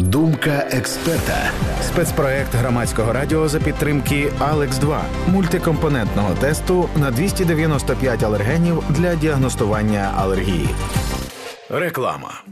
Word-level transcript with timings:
Думка 0.00 0.68
експерта. 0.70 1.50
Спецпроект 1.82 2.54
громадського 2.54 3.12
радіо 3.12 3.48
за 3.48 3.60
підтримки 3.60 4.32
Алекс 4.38 4.78
2 4.78 5.04
мультикомпонентного 5.28 6.34
тесту 6.34 6.88
на 6.96 7.10
295 7.10 8.22
алергенів 8.22 8.82
для 8.90 9.14
діагностування 9.14 10.14
алергії. 10.16 10.68
Реклама. 11.68 12.42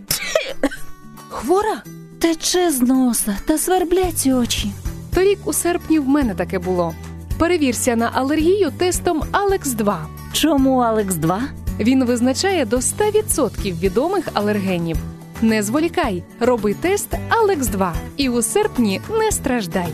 Хвора? 1.29 1.83
Тече 2.21 2.71
з 2.71 2.81
носа 2.81 3.37
та 3.47 3.59
сверблять 3.59 4.27
очі. 4.27 4.73
Торік 5.15 5.39
у 5.45 5.53
серпні 5.53 5.99
в 5.99 6.09
мене 6.09 6.35
таке 6.35 6.59
було. 6.59 6.95
Перевірся 7.39 7.97
на 7.97 8.11
алергію 8.15 8.71
тестом 8.71 9.23
Алекс 9.33 9.71
2. 9.71 10.07
Чому 10.33 10.79
Алекс 10.79 11.15
2? 11.15 11.41
Він 11.81 12.05
визначає 12.05 12.65
до 12.65 12.77
100% 12.77 13.81
відомих 13.81 14.29
алергенів. 14.35 14.97
Не 15.43 15.63
зволікай, 15.63 16.23
роби 16.41 16.75
тест 16.75 17.15
Алекс 17.29 17.67
2 17.67 17.95
і 18.17 18.29
у 18.29 18.43
серпні 18.43 19.01
не 19.11 19.33
страждай. 19.33 19.93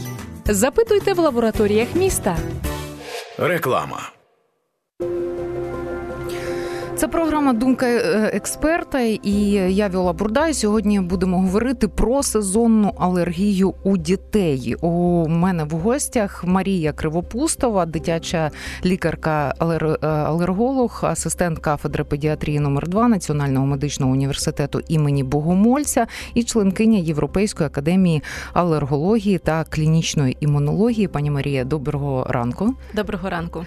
Запитуйте 0.48 1.12
в 1.12 1.19
лабораторіях 1.19 1.89
міста. 1.95 2.37
Реклама. 3.39 4.13
Це 7.05 7.09
програма 7.09 7.53
Думка 7.53 7.87
е, 7.87 8.31
експерта, 8.35 9.01
і 9.01 9.33
я 9.75 9.89
Віола 9.89 10.13
Бурдай. 10.13 10.55
Сьогодні 10.55 11.01
будемо 11.01 11.41
говорити 11.41 11.89
про 11.89 12.23
сезонну 12.23 12.93
алергію 12.99 13.75
у 13.83 13.97
дітей. 13.97 14.77
У 14.80 15.29
мене 15.29 15.65
в 15.65 15.71
гостях 15.71 16.45
Марія 16.45 16.93
Кривопустова, 16.93 17.87
дитяча 17.87 18.51
лікарка, 18.85 19.55
е, 19.61 20.07
алерголог, 20.07 21.01
асистент 21.03 21.59
кафедри 21.59 22.05
педіатрії 22.05 22.61
номер 22.61 22.89
2 22.89 23.09
Національного 23.09 23.66
медичного 23.66 24.13
університету 24.13 24.80
імені 24.89 25.25
Богомольця 25.25 26.07
і 26.35 26.45
членкиня 26.45 26.99
Європейської 26.99 27.66
академії 27.66 28.23
алергології 28.52 29.39
та 29.39 29.65
клінічної 29.65 30.37
імунології. 30.41 31.09
Пані 31.09 31.30
Марія, 31.30 31.65
доброго 31.65 32.27
ранку. 32.29 32.74
Доброго 32.95 33.30
ранку. 33.30 33.65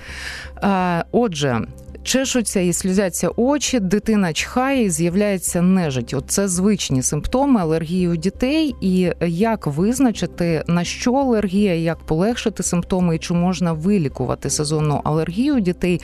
Е, 0.64 1.04
отже, 1.12 1.62
чешуться 2.08 2.60
і 2.60 2.74
сльозяться 2.74 3.30
очі, 3.36 3.80
дитина 3.80 4.34
чхає 4.34 4.84
і 4.84 4.90
з'являється 4.90 5.62
нежить. 5.62 6.14
Оце 6.14 6.48
звичні 6.48 7.02
симптоми 7.02 7.62
алергії 7.62 8.08
у 8.08 8.16
дітей. 8.16 8.76
І 8.82 9.12
як 9.22 9.68
визначити 9.68 10.64
на 10.68 10.84
що 10.84 11.14
алергія, 11.14 11.76
як 11.76 11.98
полегшити 11.98 12.64
симптоми 12.64 13.16
і 13.16 13.20
чи 13.20 13.34
можна 13.34 13.74
вилікувати 13.74 14.50
сезонну 14.50 15.02
алергію 15.04 15.56
у 15.56 15.60
дітей? 15.60 16.02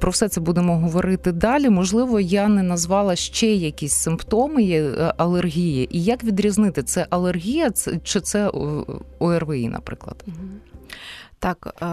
Про 0.00 0.10
все 0.10 0.28
це 0.28 0.40
будемо 0.40 0.78
говорити 0.78 1.32
далі. 1.32 1.70
Можливо, 1.70 2.20
я 2.20 2.48
не 2.48 2.62
назвала 2.62 3.16
ще 3.16 3.46
якісь 3.46 3.94
симптоми 3.94 4.64
е, 4.64 5.14
алергії, 5.16 5.88
і 5.96 6.04
як 6.04 6.24
відрізнити 6.24 6.82
це 6.82 7.06
алергія, 7.10 7.70
чи 8.02 8.20
це 8.20 8.50
ОРВІ, 9.18 9.68
наприклад. 9.68 10.24
Так, 11.42 11.74
е, 11.82 11.86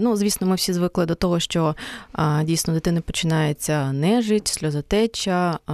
ну 0.00 0.16
звісно, 0.16 0.46
ми 0.46 0.54
всі 0.54 0.72
звикли 0.72 1.06
до 1.06 1.14
того, 1.14 1.40
що 1.40 1.76
е, 2.18 2.44
дійсно 2.44 2.74
дитини 2.74 3.00
починається 3.00 3.92
нежить, 3.92 4.48
сльозотеча, 4.48 5.58
е, 5.68 5.72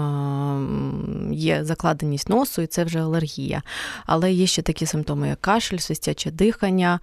є 1.34 1.64
закладеність 1.64 2.28
носу, 2.28 2.62
і 2.62 2.66
це 2.66 2.84
вже 2.84 3.00
алергія. 3.00 3.62
Але 4.06 4.32
є 4.32 4.46
ще 4.46 4.62
такі 4.62 4.86
симптоми, 4.86 5.28
як 5.28 5.40
кашель, 5.40 5.78
свистяче 5.78 6.30
дихання, 6.30 7.00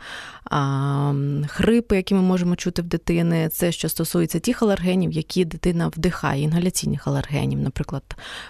хрипи, 1.48 1.96
які 1.96 2.16
ми 2.16 2.22
можемо 2.22 2.56
чути 2.56 2.82
в 2.82 2.86
дитини. 2.86 3.50
Це 3.50 3.72
що 3.72 3.90
стосується 3.90 4.40
тих 4.40 4.64
алергенів, 4.64 5.12
які 5.12 5.46
дитина 5.46 5.88
вдихає, 5.88 6.42
інгаляційних 6.44 7.08
алергенів, 7.08 7.60
наприклад, 7.60 8.04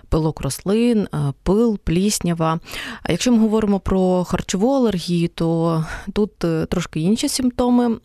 пилок 0.10 0.42
рослин, 0.42 1.08
пил, 1.44 1.80
пліснява. 1.84 2.60
Якщо 3.10 3.32
ми 3.32 3.40
говоримо 3.40 3.80
про 3.80 4.24
харчову 4.24 4.76
алергію, 4.76 5.28
то 5.28 5.86
тут 6.14 6.38
трошки 6.70 7.00
інші 7.00 7.30
симптоми 7.30 7.61
симптоми, 7.62 8.00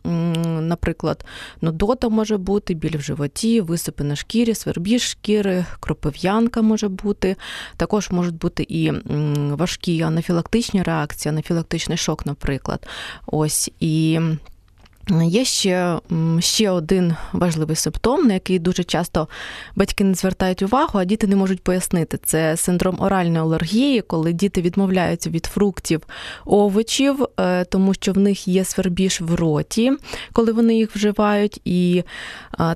наприклад, 0.60 1.24
нудота 1.60 2.08
може 2.08 2.36
бути, 2.36 2.74
біль 2.74 2.96
в 2.96 3.00
животі, 3.00 3.60
висипи 3.60 4.04
на 4.04 4.16
шкірі, 4.16 4.54
свербіж 4.54 5.02
шкіри, 5.02 5.64
кропив'янка 5.80 6.62
може 6.62 6.88
бути. 6.88 7.36
Також 7.76 8.10
можуть 8.10 8.34
бути 8.34 8.66
і 8.68 8.92
важкі 9.50 10.02
анафілактичні 10.02 10.82
реакції, 10.82 11.30
анафілактичний 11.32 11.98
шок, 11.98 12.26
наприклад. 12.26 12.86
Ось 13.26 13.70
і. 13.80 14.20
Є 15.10 15.44
ще 15.44 15.98
ще 16.38 16.70
один 16.70 17.16
важливий 17.32 17.76
симптом, 17.76 18.26
на 18.26 18.34
який 18.34 18.58
дуже 18.58 18.84
часто 18.84 19.28
батьки 19.76 20.04
не 20.04 20.14
звертають 20.14 20.62
увагу, 20.62 20.98
а 20.98 21.04
діти 21.04 21.26
не 21.26 21.36
можуть 21.36 21.62
пояснити. 21.62 22.18
Це 22.24 22.56
синдром 22.56 22.96
оральної 23.00 23.38
алергії, 23.38 24.00
коли 24.00 24.32
діти 24.32 24.62
відмовляються 24.62 25.30
від 25.30 25.46
фруктів, 25.46 26.02
овочів, 26.44 27.26
е, 27.40 27.64
тому 27.64 27.94
що 27.94 28.12
в 28.12 28.18
них 28.18 28.48
є 28.48 28.64
свербіж 28.64 29.20
в 29.20 29.34
роті, 29.34 29.92
коли 30.32 30.52
вони 30.52 30.76
їх 30.76 30.96
вживають. 30.96 31.60
І 31.64 32.02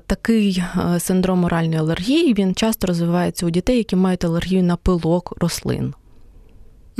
такий 0.05 0.63
е, 0.95 0.99
синдром 0.99 1.43
оральної 1.43 1.79
алергії 1.79 2.33
він 2.33 2.55
часто 2.55 2.87
розвивається 2.87 3.45
у 3.45 3.49
дітей, 3.49 3.77
які 3.77 3.95
мають 3.95 4.25
алергію 4.25 4.63
на 4.63 4.75
пилок 4.75 5.33
рослин. 5.37 5.93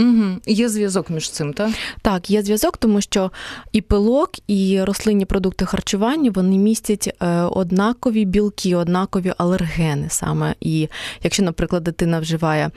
Угу. 0.01 0.39
Є 0.45 0.69
зв'язок 0.69 1.09
між 1.09 1.29
цим, 1.29 1.53
так? 1.53 1.71
Так, 2.01 2.29
є 2.29 2.43
зв'язок, 2.43 2.77
тому 2.77 3.01
що 3.01 3.31
і 3.71 3.81
пилок, 3.81 4.29
і 4.47 4.83
рослинні 4.83 5.25
продукти 5.25 5.65
харчування 5.65 6.31
вони 6.33 6.57
містять 6.57 7.15
е, 7.21 7.41
однакові 7.41 8.25
білки, 8.25 8.75
однакові 8.75 9.33
алергени 9.37 10.07
саме. 10.09 10.55
І 10.59 10.87
якщо, 11.23 11.43
наприклад, 11.43 11.83
дитина 11.83 12.19
вживає 12.19 12.71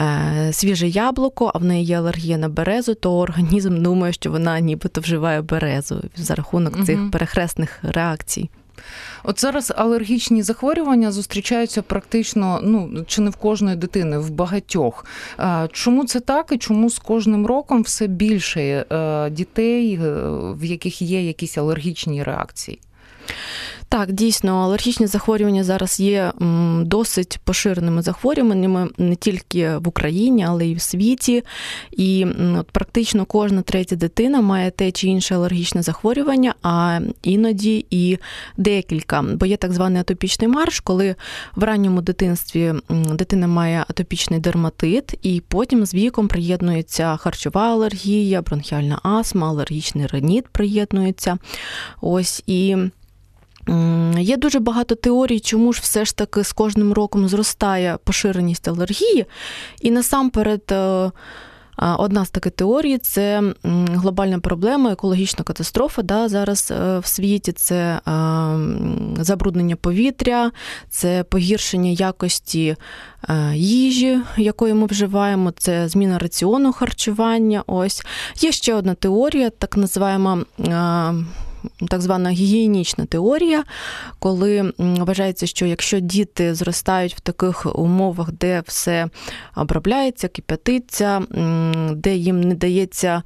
е, 0.00 0.52
свіже 0.52 0.88
яблуко, 0.88 1.52
а 1.54 1.58
в 1.58 1.64
неї 1.64 1.84
є 1.84 1.98
алергія 1.98 2.38
на 2.38 2.48
березу, 2.48 2.94
то 2.94 3.18
організм 3.18 3.82
думає, 3.82 4.12
що 4.12 4.30
вона 4.30 4.60
нібито 4.60 5.00
вживає 5.00 5.42
березу 5.42 6.02
за 6.16 6.34
рахунок 6.34 6.76
угу. 6.76 6.84
цих 6.84 7.10
перехресних 7.10 7.78
реакцій. 7.82 8.50
От 9.24 9.40
зараз 9.40 9.72
алергічні 9.76 10.42
захворювання 10.42 11.12
зустрічаються 11.12 11.82
практично 11.82 12.60
ну 12.62 13.04
чи 13.06 13.20
не 13.20 13.30
в 13.30 13.36
кожної 13.36 13.76
дитини, 13.76 14.18
в 14.18 14.30
багатьох. 14.30 15.06
Чому 15.72 16.04
це 16.04 16.20
так 16.20 16.52
і 16.52 16.58
чому 16.58 16.90
з 16.90 16.98
кожним 16.98 17.46
роком 17.46 17.82
все 17.82 18.06
більше 18.06 18.60
е, 18.62 19.30
дітей, 19.30 19.94
е, 19.94 19.98
в 20.52 20.64
яких 20.64 21.02
є 21.02 21.26
якісь 21.26 21.58
алергічні 21.58 22.22
реакції? 22.22 22.78
Так, 23.94 24.12
дійсно, 24.12 24.52
алергічні 24.56 25.06
захворювання 25.06 25.64
зараз 25.64 26.00
є 26.00 26.32
досить 26.80 27.38
поширеними 27.44 28.02
захворюваннями 28.02 28.88
не 28.98 29.16
тільки 29.16 29.76
в 29.76 29.88
Україні, 29.88 30.44
але 30.48 30.66
й 30.66 30.74
в 30.74 30.80
світі. 30.80 31.42
І 31.92 32.26
практично 32.72 33.24
кожна 33.24 33.62
третя 33.62 33.96
дитина 33.96 34.40
має 34.40 34.70
те 34.70 34.92
чи 34.92 35.06
інше 35.06 35.34
алергічне 35.34 35.82
захворювання, 35.82 36.54
а 36.62 37.00
іноді 37.22 37.86
і 37.90 38.18
декілька. 38.56 39.22
Бо 39.22 39.46
є 39.46 39.56
так 39.56 39.72
званий 39.72 40.00
атопічний 40.00 40.48
марш, 40.48 40.80
коли 40.80 41.14
в 41.56 41.62
ранньому 41.62 42.02
дитинстві 42.02 42.74
дитина 42.90 43.46
має 43.46 43.84
атопічний 43.88 44.40
дерматит, 44.40 45.18
і 45.22 45.42
потім 45.48 45.86
з 45.86 45.94
віком 45.94 46.28
приєднується 46.28 47.16
харчова 47.16 47.72
алергія, 47.72 48.42
бронхіальна 48.42 49.00
астма, 49.02 49.48
алергічний 49.48 50.06
реніт 50.06 50.48
приєднується. 50.48 51.38
Ось 52.00 52.42
і. 52.46 52.76
Є 54.18 54.36
дуже 54.36 54.58
багато 54.58 54.94
теорій, 54.94 55.40
чому 55.40 55.72
ж 55.72 55.80
все 55.82 56.04
ж 56.04 56.16
таки 56.16 56.44
з 56.44 56.52
кожним 56.52 56.92
роком 56.92 57.28
зростає 57.28 57.98
поширеність 58.04 58.68
алергії. 58.68 59.26
І 59.80 59.90
насамперед, 59.90 60.62
е, 60.72 61.10
одна 61.98 62.24
з 62.24 62.30
таких 62.30 62.52
теорій 62.52 62.98
це 62.98 63.42
глобальна 63.94 64.38
проблема, 64.38 64.92
екологічна 64.92 65.44
катастрофа. 65.44 66.02
Да, 66.02 66.28
Зараз 66.28 66.70
е, 66.70 66.98
в 66.98 67.06
світі 67.06 67.52
це 67.52 67.76
е, 67.76 68.00
забруднення 69.18 69.76
повітря, 69.76 70.50
це 70.90 71.24
погіршення 71.24 71.90
якості 71.90 72.76
їжі, 73.54 74.18
якої 74.36 74.74
ми 74.74 74.86
вживаємо, 74.86 75.50
це 75.50 75.88
зміна 75.88 76.18
раціону 76.18 76.72
харчування. 76.72 77.62
Ось 77.66 78.02
Є 78.40 78.52
ще 78.52 78.74
одна 78.74 78.94
теорія, 78.94 79.50
так 79.50 79.76
називаємо 79.76 80.44
так 81.88 82.00
звана 82.00 82.30
гігієнічна 82.30 83.04
теорія, 83.04 83.64
коли 84.18 84.72
вважається, 84.78 85.46
що 85.46 85.66
якщо 85.66 86.00
діти 86.00 86.54
зростають 86.54 87.14
в 87.14 87.20
таких 87.20 87.78
умовах, 87.78 88.32
де 88.32 88.62
все 88.66 89.08
обробляється, 89.56 90.28
кип'ятиться, 90.28 91.22
де 91.92 92.16
їм 92.16 92.40
не 92.40 92.54
дається 92.54 93.22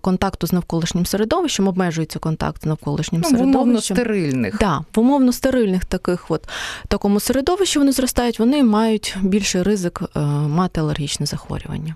контакту 0.00 0.46
з 0.46 0.52
навколишнім 0.52 1.06
середовищем, 1.06 1.68
обмежується 1.68 2.18
контакт 2.18 2.62
з 2.62 2.66
навколишнім 2.66 3.20
ну, 3.20 3.28
середовищем. 3.28 3.52
В 3.52 3.56
умовно 3.56 3.80
стерильних. 3.80 4.58
Да, 4.58 4.84
в 4.94 5.00
умовно 5.00 5.32
стерильних 5.32 5.84
таких 5.84 6.30
от 6.30 6.48
такому 6.88 7.20
середовищі 7.20 7.78
вони 7.78 7.92
зростають, 7.92 8.38
вони 8.38 8.62
мають 8.62 9.16
більший 9.22 9.62
ризик 9.62 10.02
е, 10.16 10.20
мати 10.20 10.80
алергічне 10.80 11.26
захворювання. 11.26 11.94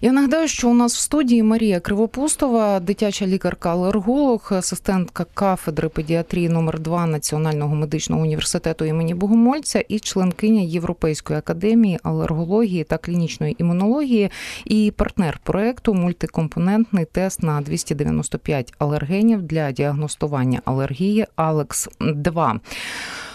Я 0.00 0.12
нагадаю, 0.12 0.48
що 0.48 0.68
у 0.68 0.74
нас 0.74 0.94
в 0.94 1.00
студії 1.00 1.42
Марія 1.42 1.80
Кривопустова, 1.80 2.80
дитяча 2.80 3.26
лікарка-алерголог, 3.26 4.54
асистентка 4.54 5.26
кафедри 5.34 5.88
педіатрії 5.88 6.48
номер 6.48 6.80
2 6.80 7.06
Національного 7.06 7.74
медичного 7.74 8.22
університету 8.22 8.84
імені 8.84 9.14
Богомольця 9.14 9.84
і 9.88 9.98
членкиня 9.98 10.60
Європейської 10.60 11.38
академії 11.38 11.98
алергології 12.02 12.84
та 12.84 12.98
клінічної 12.98 13.56
імунології 13.58 14.30
і 14.64 14.92
партнер 14.96 15.40
проекту 15.42 15.94
мультикомпонентний 15.94 17.04
тест 17.04 17.42
на 17.42 17.60
295 17.60 18.74
алергенів 18.78 19.42
для 19.42 19.72
діагностування 19.72 20.62
алергії 20.64 21.26
Алекс 21.36 21.88
2 22.00 22.60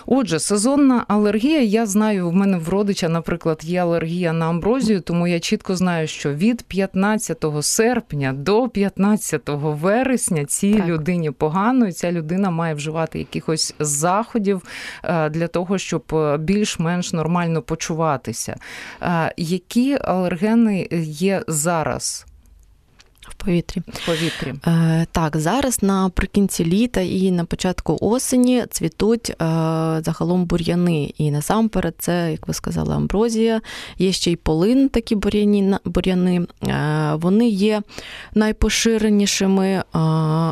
Отже, 0.09 0.39
сезонна 0.39 1.05
алергія. 1.07 1.61
Я 1.61 1.85
знаю, 1.85 2.29
в 2.29 2.33
мене 2.33 2.57
в 2.57 2.69
родича, 2.69 3.09
наприклад, 3.09 3.59
є 3.63 3.81
алергія 3.81 4.33
на 4.33 4.49
амброзію, 4.49 5.01
тому 5.01 5.27
я 5.27 5.39
чітко 5.39 5.75
знаю, 5.75 6.07
що 6.07 6.33
від 6.33 6.63
15 6.63 7.45
серпня 7.61 8.33
до 8.33 8.69
15 8.69 9.41
вересня 9.45 10.45
цій 10.45 10.73
так. 10.73 10.87
людині 10.87 11.31
погано, 11.31 11.87
і 11.87 11.91
ця 11.91 12.11
людина 12.11 12.49
має 12.49 12.73
вживати 12.73 13.19
якихось 13.19 13.75
заходів 13.79 14.61
е, 15.03 15.29
для 15.29 15.47
того, 15.47 15.77
щоб 15.77 16.03
е, 16.13 16.37
більш-менш 16.37 17.13
нормально 17.13 17.61
почуватися. 17.61 18.55
Е, 19.01 19.33
які 19.37 19.97
алергени 20.01 20.87
є 21.01 21.43
зараз? 21.47 22.25
Повітрі. 23.37 23.81
В 23.87 24.05
повітрі. 24.05 24.53
Е, 24.67 25.05
Так, 25.11 25.37
зараз 25.37 25.83
наприкінці 25.83 26.65
літа 26.65 27.01
і 27.01 27.31
на 27.31 27.45
початку 27.45 27.97
осені 28.01 28.65
цвітуть 28.71 29.29
е, 29.29 29.35
загалом 30.05 30.45
бур'яни. 30.45 31.13
І 31.17 31.31
насамперед, 31.31 31.95
це, 31.99 32.31
як 32.31 32.47
ви 32.47 32.53
сказали, 32.53 32.95
амброзія, 32.95 33.61
є 33.97 34.11
ще 34.11 34.31
й 34.31 34.35
полин, 34.35 34.89
такі 34.89 35.15
бур'яні, 35.15 35.75
бур'яни. 35.85 36.47
Е, 36.67 37.11
Вони 37.15 37.49
є 37.49 37.81
найпоширенішими 38.35 39.67
е, 39.67 39.83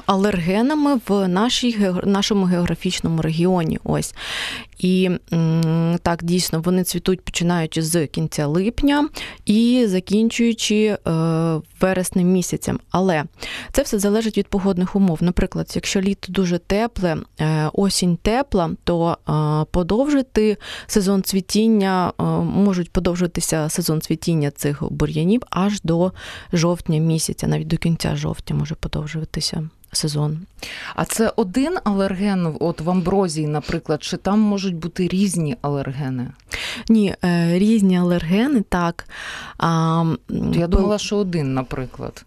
алергенами 0.05 0.99
в 1.07 1.27
нашій, 1.27 1.77
нашому 2.03 2.45
географічному 2.45 3.21
регіоні. 3.21 3.79
Ось. 3.83 4.13
І 4.77 5.09
так, 6.01 6.23
дійсно, 6.23 6.61
вони 6.61 6.83
цвітуть 6.83 7.21
починаючи 7.21 7.81
з 7.81 8.07
кінця 8.07 8.47
липня 8.47 9.09
і 9.45 9.85
закінчуючи 9.87 10.75
е, 10.85 10.97
вереснем 11.81 12.27
місяцем. 12.27 12.79
Але 12.91 13.23
це 13.71 13.81
все 13.81 13.99
залежить 13.99 14.37
від 14.37 14.47
погодних 14.47 14.95
умов. 14.95 15.17
Наприклад, 15.21 15.71
якщо 15.75 16.01
літо 16.01 16.31
дуже 16.31 16.57
тепле, 16.57 17.17
е, 17.39 17.69
осінь 17.73 18.17
тепла, 18.17 18.71
то 18.83 19.17
е, 19.29 19.65
подовжити 19.71 20.57
сезон 20.87 21.23
цвітіння, 21.23 22.13
можуть 22.43 22.91
подовжитися 22.91 23.69
сезон 23.69 24.01
цвітіння 24.01 24.51
цих 24.51 24.83
бур'янів 24.89 25.41
аж 25.49 25.81
до 25.81 26.11
жовтня 26.53 26.99
місяця, 26.99 27.47
навіть 27.47 27.67
до 27.67 27.77
кінця 27.77 28.15
жовтня 28.15 28.55
може 28.55 28.75
подовжуватися 28.75 29.69
сезон. 29.95 30.39
А 30.95 31.05
це 31.05 31.33
один 31.35 31.77
алерген, 31.83 32.55
от 32.59 32.81
в 32.81 32.89
амброзії, 32.89 33.47
наприклад, 33.47 34.03
чи 34.03 34.17
там 34.17 34.39
можуть 34.39 34.75
бути 34.75 35.07
різні 35.07 35.55
алергени? 35.61 36.27
Ні, 36.89 37.15
е, 37.23 37.59
різні 37.59 37.99
алергени, 37.99 38.61
так. 38.69 39.07
А, 39.57 40.03
Я 40.53 40.67
думала, 40.67 40.97
що 40.97 41.17
один, 41.17 41.53
наприклад. 41.53 42.25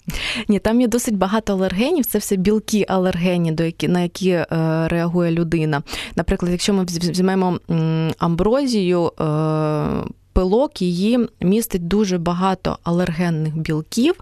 Ні, 0.49 0.59
там 0.59 0.81
є 0.81 0.89
досить 0.89 1.17
багато 1.17 1.53
алергенів, 1.53 2.07
це 2.07 2.19
все 2.19 2.37
білки 2.37 2.87
алергені, 2.89 3.53
до 3.53 3.63
які, 3.63 3.89
на 3.89 4.01
які 4.01 4.31
е, 4.31 4.47
реагує 4.89 5.31
людина. 5.31 5.83
Наприклад, 6.17 6.53
якщо 6.53 6.75
ми 6.75 6.85
візьмемо 6.85 7.59
амброзію, 8.19 9.13
е, 9.21 9.25
пилок 10.39 10.83
її 10.83 11.19
містить 11.41 11.89
дуже 11.89 12.19
багато 12.19 12.79
алергенних 12.83 13.57
білків. 13.57 14.15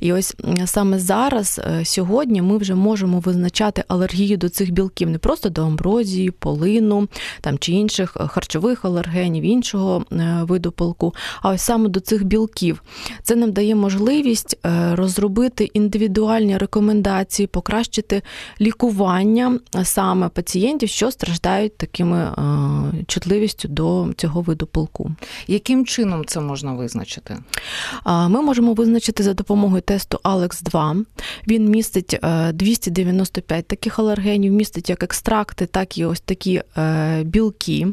І 0.00 0.12
ось 0.12 0.36
саме 0.64 0.98
зараз, 0.98 1.60
е, 1.64 1.84
сьогодні, 1.84 2.42
ми 2.42 2.58
вже 2.58 2.74
можемо 2.74 3.20
визначати 3.20 3.84
алергію 3.88 4.36
до 4.36 4.48
цих 4.48 4.70
білків, 4.70 5.10
не 5.10 5.18
просто 5.18 5.48
до 5.48 5.62
амброзії, 5.62 6.30
полину 6.30 7.08
там, 7.40 7.58
чи 7.58 7.72
інших 7.72 8.16
е, 8.20 8.26
харчових 8.26 8.84
алергенів, 8.84 9.44
іншого 9.44 10.04
е, 10.12 10.40
виду 10.42 10.72
пилку, 10.72 11.14
а 11.42 11.50
ось 11.50 11.62
саме 11.62 11.88
до 11.88 12.00
цих 12.00 12.24
білків. 12.24 12.82
Це 13.22 13.36
нам 13.36 13.52
дає 13.52 13.74
можливість 13.74 14.58
розробити 14.92 15.64
індивідуальні 15.64 16.58
рекомендації, 16.58 17.46
покращити 17.46 18.22
лікування 18.60 19.58
саме 19.84 20.28
пацієнтів, 20.28 20.88
що 20.88 21.10
страждають 21.10 21.76
такими 21.76 22.32
чутливістю 23.06 23.68
до 23.68 24.08
цього 24.16 24.40
виду 24.40 24.66
пилку. 24.66 25.10
Яким 25.56 25.86
чином 25.86 26.24
це 26.24 26.40
можна 26.40 26.72
визначити? 26.72 27.36
Ми 28.06 28.42
можемо 28.42 28.74
визначити 28.74 29.22
за 29.22 29.34
допомогою 29.34 29.82
тесту 29.82 30.20
Alex 30.24 30.62
2. 30.62 30.96
Він 31.48 31.68
містить 31.68 32.18
295 32.52 33.58
е, 33.58 33.62
таких 33.62 33.98
алергенів, 33.98 34.52
містить 34.52 34.90
як 34.90 35.02
екстракти, 35.02 35.66
так 35.66 35.98
і 35.98 36.04
ось 36.04 36.20
такі 36.20 36.62
е, 36.76 37.22
білки. 37.24 37.86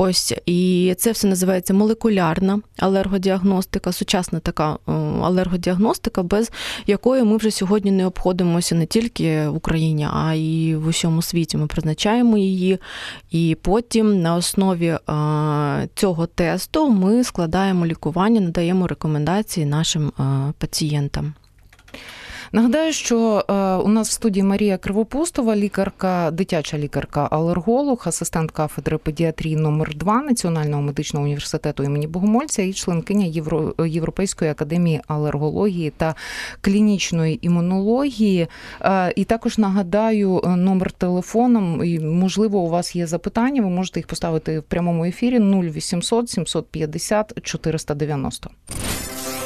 Ось 0.00 0.34
і 0.46 0.94
це 0.98 1.12
все 1.12 1.28
називається 1.28 1.74
молекулярна 1.74 2.60
алергодіагностика, 2.78 3.92
сучасна 3.92 4.40
така 4.40 4.72
е, 4.72 4.92
алергодіагностика, 5.22 6.22
без 6.22 6.50
якої 6.86 7.22
ми 7.24 7.36
вже 7.36 7.50
сьогодні 7.50 7.90
не 7.90 8.06
обходимося 8.06 8.74
не 8.74 8.86
тільки 8.86 9.48
в 9.48 9.56
Україні, 9.56 10.08
а 10.12 10.34
й 10.34 10.74
в 10.74 10.86
усьому 10.86 11.22
світі. 11.22 11.56
Ми 11.56 11.66
призначаємо 11.66 12.38
її, 12.38 12.78
і 13.30 13.56
потім 13.62 14.22
на 14.22 14.34
основі 14.34 14.86
е, 14.86 14.98
цього 15.94 16.26
тесту 16.26 16.90
ми 16.90 17.24
складаємо 17.24 17.86
лікування, 17.86 18.40
надаємо 18.40 18.86
рекомендації 18.86 19.66
нашим 19.66 20.08
е, 20.08 20.52
пацієнтам. 20.58 21.34
Нагадаю, 22.52 22.92
що 22.92 23.44
е, 23.48 23.52
у 23.74 23.88
нас 23.88 24.08
в 24.08 24.12
студії 24.12 24.42
Марія 24.42 24.78
Кривопустова, 24.78 25.56
лікарка, 25.56 26.30
дитяча 26.30 26.78
лікарка-алерголог, 26.78 28.02
асистент 28.08 28.50
кафедри 28.50 28.98
педіатрії 28.98 29.56
номер 29.56 29.96
2 29.96 30.22
Національного 30.22 30.82
медичного 30.82 31.24
університету 31.24 31.82
імені 31.82 32.06
Богомольця 32.06 32.62
і 32.62 32.72
членкиня 32.72 33.26
Євро... 33.26 33.74
Європейської 33.86 34.50
академії 34.50 35.00
алергології 35.06 35.90
та 35.90 36.14
клінічної 36.60 37.46
імунології. 37.46 38.46
Е, 38.80 39.12
і 39.16 39.24
також 39.24 39.58
нагадаю 39.58 40.40
е, 40.44 40.48
номер 40.48 40.92
телефоном. 40.92 41.84
І, 41.84 42.00
Можливо, 42.00 42.58
у 42.58 42.68
вас 42.68 42.96
є 42.96 43.06
запитання. 43.06 43.62
Ви 43.62 43.68
можете 43.68 44.00
їх 44.00 44.06
поставити 44.06 44.58
в 44.58 44.62
прямому 44.62 45.04
ефірі 45.04 45.40
0800 45.40 46.30
750 46.30 47.42
490. 47.42 48.50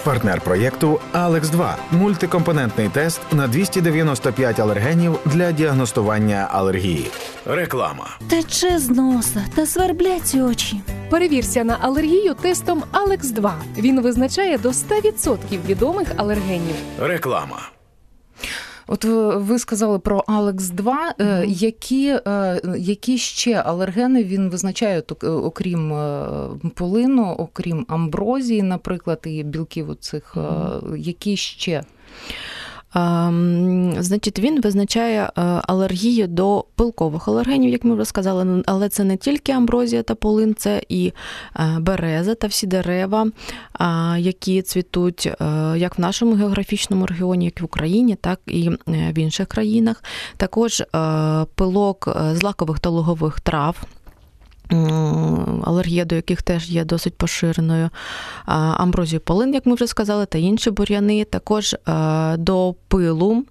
Партнер 0.04 0.40
проєкту 0.40 1.00
Алекс 1.12 1.48
2 1.48 1.76
мультикомпонентний 1.90 2.88
тест 2.88 3.20
на 3.32 3.48
295 3.48 4.60
алергенів 4.60 5.18
для 5.24 5.52
діагностування 5.52 6.48
алергії. 6.50 7.10
Реклама 7.46 8.06
тече 8.28 8.78
з 8.78 8.90
носа 8.90 9.44
та 9.54 9.66
сверблять 9.66 10.34
очі. 10.34 10.80
Перевірся 11.10 11.64
на 11.64 11.78
алергію 11.80 12.34
тестом 12.34 12.82
Алекс 12.92 13.28
2 13.30 13.54
Він 13.78 14.00
визначає 14.00 14.58
до 14.58 14.68
100% 14.68 15.36
відомих 15.68 16.08
алергенів. 16.16 16.74
Реклама. 17.00 17.58
От 18.86 19.04
ви 19.34 19.58
сказали 19.58 19.98
про 19.98 20.24
Алекс 20.26 20.68
2 20.68 21.12
mm-hmm. 21.18 21.44
Які 21.46 22.08
е, 22.08 22.60
які 22.78 23.18
ще 23.18 23.54
алергени 23.54 24.24
він 24.24 24.50
визначає, 24.50 25.02
окрім 25.22 25.92
е, 25.92 26.26
полину, 26.74 27.34
окрім 27.38 27.86
амброзії, 27.88 28.62
наприклад, 28.62 29.20
і 29.24 29.42
білків 29.42 29.90
оцих, 29.90 30.36
mm-hmm. 30.36 30.96
які 30.96 31.36
ще? 31.36 31.82
Значить, 33.98 34.38
він 34.38 34.60
визначає 34.60 35.22
е, 35.22 35.30
алергію 35.42 36.26
до 36.26 36.64
пилкових 36.74 37.28
алергенів, 37.28 37.72
як 37.72 37.84
ми 37.84 37.94
вже 37.94 38.04
сказали, 38.04 38.62
але 38.66 38.88
це 38.88 39.04
не 39.04 39.16
тільки 39.16 39.52
амброзія 39.52 40.02
та 40.02 40.14
полин, 40.14 40.54
це 40.54 40.82
і 40.88 41.12
е, 41.56 41.76
береза 41.80 42.34
та 42.34 42.46
всі 42.46 42.66
дерева, 42.66 43.26
які 44.18 44.62
цвітуть 44.62 45.26
е, 45.26 45.34
як 45.76 45.98
в 45.98 46.00
нашому 46.00 46.34
географічному 46.34 47.06
регіоні, 47.06 47.44
як 47.44 47.60
в 47.60 47.64
Україні, 47.64 48.14
так 48.14 48.40
і 48.46 48.70
в 48.86 49.18
інших 49.18 49.48
країнах. 49.48 50.04
Також 50.36 50.82
пилок 51.54 52.16
злакових 52.32 52.78
та 52.78 52.90
лугових 52.90 53.40
трав 53.40 53.84
алергія 55.64 56.04
до 56.04 56.14
яких 56.14 56.42
теж 56.42 56.70
є 56.70 56.84
досить 56.84 57.14
поширеною. 57.14 57.90
Амброзію 58.44 59.20
полин, 59.20 59.54
як 59.54 59.66
ми 59.66 59.74
вже 59.74 59.86
сказали, 59.86 60.26
та 60.26 60.38
інші 60.38 60.70
бур'яни, 60.70 61.24
також 61.24 61.76
до 62.38 62.74
пилу, 62.88 63.44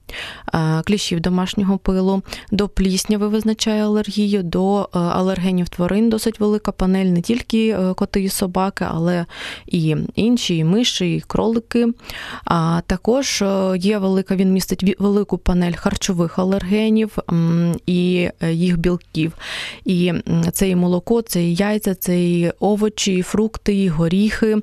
кліщів 0.86 1.20
домашнього 1.20 1.78
пилу, 1.78 2.22
до 2.52 2.68
плісняви 2.68 3.28
визначає 3.28 3.84
алергію, 3.84 4.44
до 4.44 4.90
алергенів 4.92 5.70
тварин 5.70 6.10
досить 6.10 6.40
велика 6.40 6.72
панель, 6.72 7.06
не 7.06 7.22
тільки 7.22 7.70
е, 7.70 7.94
коти 7.94 8.24
і 8.24 8.30
собаки, 8.30 8.86
але 8.90 9.26
і 9.68 9.96
інші, 10.16 10.58
і 10.58 10.64
миші, 10.64 11.16
і 11.16 11.22
кролики. 11.22 11.88
Також 12.86 13.42
е, 13.42 13.78
є 13.78 13.98
велика, 13.98 14.36
він 14.36 14.54
містить 14.54 15.00
велику 15.00 15.38
панель 15.38 15.74
харчових 15.74 16.40
алергенів 16.40 17.18
і 17.86 18.30
е, 18.42 18.54
їх 18.54 18.78
білків. 18.78 19.34
І 19.86 20.14
це 20.52 20.70
і 20.70 20.76
молоко 20.76 21.01
молоко, 21.02 21.22
це 21.22 21.44
і 21.44 21.56
яйця, 21.56 21.96
це 21.96 22.22
і 22.22 22.52
овочі, 22.60 23.16
і 23.16 23.22
фрукти, 23.22 23.76
і 23.76 23.90
горіхи, 23.90 24.58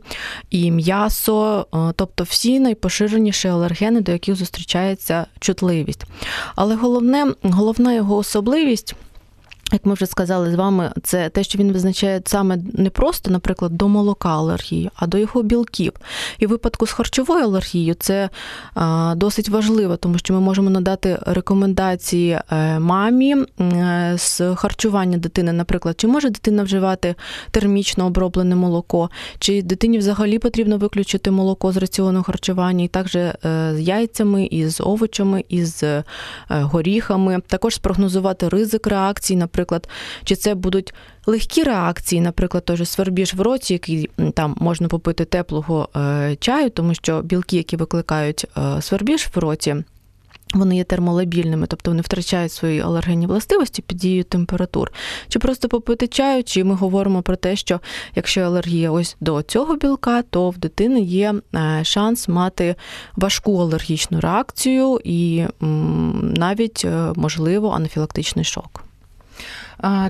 і 0.50 0.70
м'ясо, 0.70 1.66
тобто 1.96 2.24
всі 2.24 2.60
найпоширеніші 2.60 3.48
алергени, 3.48 4.00
до 4.00 4.12
яких 4.12 4.34
зустрічається 4.34 5.26
чутливість. 5.40 6.04
Але 6.56 6.74
головне, 6.74 7.26
головна 7.42 7.94
його 7.94 8.16
особливість. 8.16 8.94
Як 9.72 9.86
ми 9.86 9.94
вже 9.94 10.06
сказали 10.06 10.50
з 10.50 10.54
вами, 10.54 10.92
це 11.02 11.28
те, 11.28 11.42
що 11.42 11.58
він 11.58 11.72
визначає 11.72 12.22
саме 12.24 12.58
не 12.72 12.90
просто, 12.90 13.30
наприклад, 13.30 13.72
до 13.72 13.88
молока 13.88 14.28
алергію, 14.28 14.90
а 14.94 15.06
до 15.06 15.18
його 15.18 15.42
білків. 15.42 15.92
І 16.38 16.46
в 16.46 16.50
випадку 16.50 16.86
з 16.86 16.92
харчовою 16.92 17.44
алергією 17.44 17.94
це 17.94 18.30
досить 19.16 19.48
важливо, 19.48 19.96
тому 19.96 20.18
що 20.18 20.34
ми 20.34 20.40
можемо 20.40 20.70
надати 20.70 21.18
рекомендації 21.26 22.38
е, 22.50 22.78
мамі 22.78 23.36
е, 23.60 24.14
з 24.18 24.54
харчування 24.54 25.18
дитини, 25.18 25.52
наприклад, 25.52 25.94
чи 26.00 26.06
може 26.06 26.30
дитина 26.30 26.62
вживати 26.62 27.14
термічно 27.50 28.06
оброблене 28.06 28.56
молоко, 28.56 29.10
чи 29.38 29.62
дитині 29.62 29.98
взагалі 29.98 30.38
потрібно 30.38 30.78
виключити 30.78 31.30
молоко 31.30 31.72
з 31.72 31.76
раціону 31.76 32.22
харчування, 32.22 32.84
і 32.84 32.88
також 32.88 33.16
е, 33.16 33.34
з 33.74 33.80
яйцями, 33.80 34.44
і 34.44 34.68
з 34.68 34.80
овочами, 34.80 35.44
і 35.48 35.64
з 35.64 36.02
горіхами. 36.48 37.40
Також 37.46 37.74
спрогнозувати 37.74 38.48
ризик 38.48 38.86
реакції, 38.86 39.36
наприклад 39.36 39.57
наприклад, 39.58 39.88
чи 40.24 40.36
це 40.36 40.54
будуть 40.54 40.94
легкі 41.26 41.62
реакції, 41.62 42.20
наприклад, 42.20 42.70
же 42.74 42.84
свербіж 42.84 43.34
в 43.34 43.40
роті, 43.40 43.72
який 43.72 44.10
там 44.34 44.56
можна 44.60 44.88
попити 44.88 45.24
теплого 45.24 45.88
е, 45.96 46.36
чаю, 46.40 46.70
тому 46.70 46.94
що 46.94 47.22
білки, 47.22 47.56
які 47.56 47.76
викликають 47.76 48.46
е, 48.56 48.82
свербіж 48.82 49.28
в 49.34 49.38
роті. 49.38 49.76
Вони 50.54 50.76
є 50.76 50.84
термолабільними, 50.84 51.66
тобто 51.66 51.90
вони 51.90 52.02
втрачають 52.02 52.52
свої 52.52 52.80
алергенні 52.80 53.26
властивості 53.26 53.82
під 53.82 53.98
дією 53.98 54.24
температур. 54.24 54.92
Чи 55.28 55.38
просто 55.38 55.68
попити 55.68 56.06
чаю, 56.06 56.44
чи 56.44 56.64
ми 56.64 56.74
говоримо 56.74 57.22
про 57.22 57.36
те, 57.36 57.56
що 57.56 57.80
якщо 58.14 58.40
алергія 58.40 58.90
ось 58.90 59.16
до 59.20 59.42
цього 59.42 59.76
білка, 59.76 60.22
то 60.22 60.50
в 60.50 60.58
дитини 60.58 61.00
є 61.00 61.34
е, 61.54 61.84
шанс 61.84 62.28
мати 62.28 62.74
важку 63.16 63.58
алергічну 63.58 64.20
реакцію 64.20 65.00
і 65.04 65.44
навіть 66.20 66.86
можливо 67.14 67.70
анафілактичний 67.70 68.44
шок. 68.44 68.87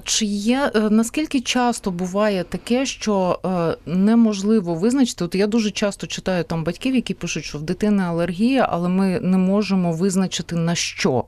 Чи 0.05 0.25
є 0.27 0.71
е, 0.75 0.81
наскільки 0.91 1.41
часто 1.41 1.91
буває 1.91 2.45
таке, 2.45 2.87
що 2.87 3.39
е, 3.45 3.77
неможливо 3.87 4.75
визначити? 4.75 5.25
От 5.25 5.35
я 5.35 5.47
дуже 5.47 5.71
часто 5.71 6.07
читаю 6.07 6.45
там 6.45 6.65
батьків, 6.65 6.95
які 6.95 7.15
пишуть, 7.15 7.45
що 7.45 7.59
в 7.59 7.63
дитини 7.63 8.03
алергія, 8.03 8.69
але 8.71 8.89
ми 8.89 9.21
не 9.21 9.39
можемо 9.39 9.93
визначити 9.93 10.57
на 10.57 10.75
що. 10.75 11.25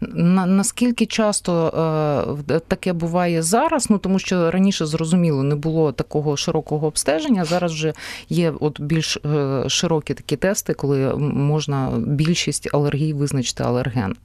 На, 0.00 0.46
Наскільки 0.46 1.06
часто 1.06 2.36
е, 2.50 2.58
таке 2.58 2.92
буває 2.92 3.42
зараз? 3.42 3.90
Ну 3.90 3.98
тому 3.98 4.18
що 4.18 4.50
раніше 4.50 4.86
зрозуміло 4.86 5.42
не 5.42 5.54
було 5.54 5.92
такого 5.92 6.36
широкого 6.36 6.86
обстеження. 6.86 7.44
Зараз 7.44 7.72
вже 7.72 7.92
є 8.28 8.52
от 8.60 8.80
більш 8.80 9.18
широкі 9.66 10.14
такі 10.14 10.36
тести, 10.36 10.74
коли 10.74 11.14
можна 11.16 11.92
більшість 12.06 12.74
алергій 12.74 13.12
визначити 13.12 13.64
алерген. 13.64 14.16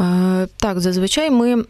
Е, 0.00 0.46
так, 0.56 0.80
зазвичай 0.80 1.30
ми 1.30 1.62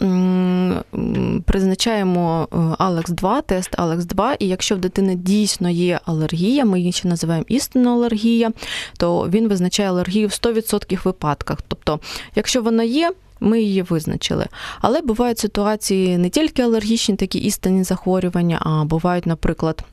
призначаємо 1.46 2.48
Алекс 2.78 3.10
2, 3.10 3.40
тест 3.40 3.70
Алекс 3.78 4.04
2, 4.04 4.34
і 4.34 4.48
якщо 4.48 4.74
в 4.74 4.78
дитини 4.78 5.14
дійсно 5.14 5.70
є 5.70 6.00
алергія, 6.04 6.64
ми 6.64 6.78
її 6.78 6.92
ще 6.92 7.08
називаємо 7.08 7.44
істинна 7.48 7.92
алергія, 7.92 8.52
то 8.98 9.28
він 9.28 9.48
визначає 9.48 9.88
алергію 9.88 10.28
в 10.28 10.30
100% 10.30 11.04
випадках. 11.04 11.58
Тобто, 11.68 12.00
якщо 12.34 12.62
вона 12.62 12.82
є, 12.82 13.12
ми 13.40 13.62
її 13.62 13.82
визначили. 13.82 14.46
Але 14.80 15.00
бувають 15.00 15.38
ситуації 15.38 16.18
не 16.18 16.28
тільки 16.28 16.62
алергічні, 16.62 17.16
такі 17.16 17.38
істинні 17.38 17.84
захворювання, 17.84 18.58
а 18.62 18.84
бувають, 18.84 19.26
наприклад 19.26 19.84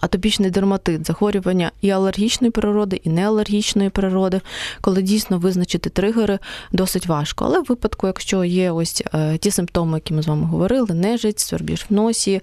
атопічний 0.00 0.50
дерматит, 0.50 1.06
захворювання 1.06 1.70
і 1.80 1.90
алергічної 1.90 2.50
природи, 2.50 3.00
і 3.04 3.08
неалергічної 3.08 3.90
природи, 3.90 4.40
коли 4.80 5.02
дійсно 5.02 5.38
визначити 5.38 5.90
тригери 5.90 6.38
досить 6.72 7.06
важко. 7.06 7.44
Але 7.44 7.60
в 7.60 7.64
випадку, 7.68 8.06
якщо 8.06 8.44
є 8.44 8.70
ось 8.70 9.02
е, 9.14 9.38
ті 9.38 9.50
симптоми, 9.50 9.96
які 9.96 10.14
ми 10.14 10.22
з 10.22 10.26
вами 10.26 10.46
говорили, 10.46 10.94
нежить, 10.94 11.40
свербіж 11.40 11.86
в 11.90 11.94
носі, 11.94 12.40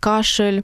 кашель, 0.00 0.60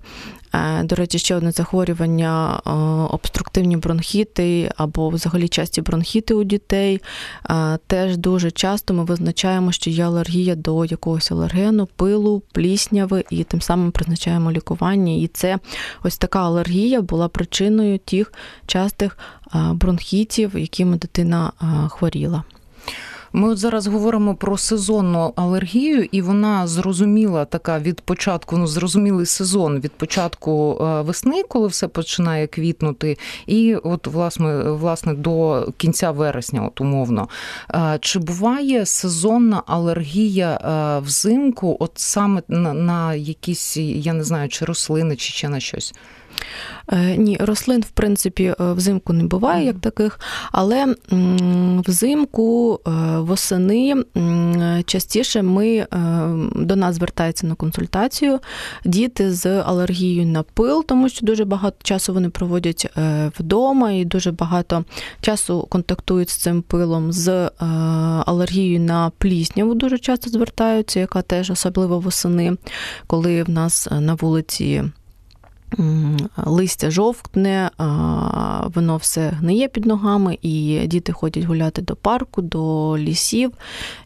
до 0.83 0.97
речі, 0.97 1.19
ще 1.19 1.37
одне 1.37 1.53
захворювання 1.53 2.61
е, 2.67 2.71
обструктивні 3.15 3.77
бронхіти 3.77 4.71
або 4.77 5.09
взагалі 5.09 5.49
часті 5.49 5.81
бронхіти 5.81 6.35
у 6.35 6.45
дітей. 6.45 7.01
Е, 7.51 7.79
теж 7.87 8.17
дуже 8.17 8.51
часто 8.51 8.95
ми 8.95 9.05
визначаємо, 9.05 9.73
що 9.73 9.91
є 9.91 10.05
алергія 10.05 10.55
до 10.55 10.85
якогось 10.85 11.33
алергену, 11.33 11.87
пилу, 11.87 12.43
плісняви, 12.53 13.25
і 13.31 13.45
тим 13.45 13.61
самим 13.61 13.91
призначаємо 13.91 14.53
лікування. 14.53 15.13
І 15.13 15.27
це 15.27 15.59
ось 16.03 16.19
така 16.19 16.43
алергія 16.43 17.03
була 17.03 17.29
причиною 17.29 17.99
тих 17.99 18.33
частих 18.67 19.19
бронхітів, 19.73 20.59
якими 20.59 20.97
дитина 20.97 21.53
хворіла. 21.89 22.45
Ми 23.33 23.49
от 23.49 23.59
зараз 23.59 23.87
говоримо 23.87 24.35
про 24.35 24.59
сезонну 24.59 25.33
алергію, 25.37 26.09
і 26.13 26.23
вона 26.23 26.67
зрозуміла 26.67 27.45
така 27.45 27.79
від 27.79 28.01
початку, 28.01 28.57
ну 28.57 28.67
зрозумілий 28.67 29.27
сезон 29.27 29.81
від 29.81 29.93
початку 29.93 30.79
е, 30.81 31.03
весни, 31.03 31.43
коли 31.49 31.69
все 31.69 31.89
починає 31.89 32.47
квітнути, 32.47 33.19
і 33.47 33.75
от 33.75 34.07
власне 34.07 34.63
власне 34.63 35.15
до 35.15 35.67
кінця 35.77 36.11
вересня, 36.11 36.67
от 36.67 36.81
умовно. 36.81 37.29
Е, 37.75 37.99
чи 38.01 38.19
буває 38.19 38.87
сезонна 38.87 39.63
алергія 39.67 40.55
е, 40.55 41.01
взимку, 41.07 41.77
от 41.81 41.93
саме 41.95 42.43
на, 42.49 42.73
на 42.73 43.15
якісь, 43.15 43.77
я 43.77 44.13
не 44.13 44.25
знаю, 44.25 44.49
чи 44.49 44.65
рослини, 44.65 45.17
чи 45.17 45.33
ще 45.33 45.49
на 45.49 45.61
щось? 45.61 45.95
Е, 46.93 47.17
ні, 47.17 47.37
рослин, 47.41 47.81
в 47.81 47.91
принципі, 47.91 48.45
е, 48.45 48.55
взимку 48.73 49.13
не 49.13 49.25
буває 49.25 49.67
як 49.67 49.79
таких, 49.79 50.21
але 50.53 50.95
взимку 51.87 52.81
е, 52.87 52.91
восени 53.19 53.95
частіше 54.87 55.43
ми 55.43 55.87
до 56.55 56.77
нас 56.77 56.95
звертаються 56.95 57.47
на 57.47 57.55
консультацію 57.55 58.39
діти 58.85 59.33
з 59.33 59.63
алергією 59.63 60.27
на 60.27 60.43
пил, 60.43 60.85
тому 60.85 61.09
що 61.09 61.27
дуже 61.27 61.45
багато 61.45 61.77
часу 61.83 62.15
вони 62.15 62.31
проводять 62.31 62.91
вдома 63.39 63.91
і 63.91 64.05
дуже 64.05 64.33
багато 64.33 64.85
часу 65.21 65.67
контактують 65.71 66.31
з 66.31 66.37
цим 66.37 66.63
пилом, 66.63 67.13
з 67.13 67.51
алергією 68.27 68.81
на 68.81 69.11
плісняву 69.19 69.75
дуже 69.75 69.99
часто 69.99 70.31
звертаються, 70.31 71.01
яка 71.01 71.23
теж 71.23 71.51
особливо 71.51 71.99
восени, 71.99 72.57
коли 73.07 73.43
в 73.43 73.51
нас 73.51 73.89
на 73.91 74.15
вулиці 74.15 74.85
листя 76.37 76.91
жовтне, 76.91 77.71
воно 78.75 78.97
все 78.97 79.29
гниє 79.29 79.69
під 79.69 79.87
ногами, 79.87 80.39
і 80.43 80.87
діти 80.87 81.13
ходять 81.13 81.45
гуляти 81.45 81.83
до 81.83 81.97
парку, 81.97 82.43
до 82.43 82.95
лісів. 82.99 83.53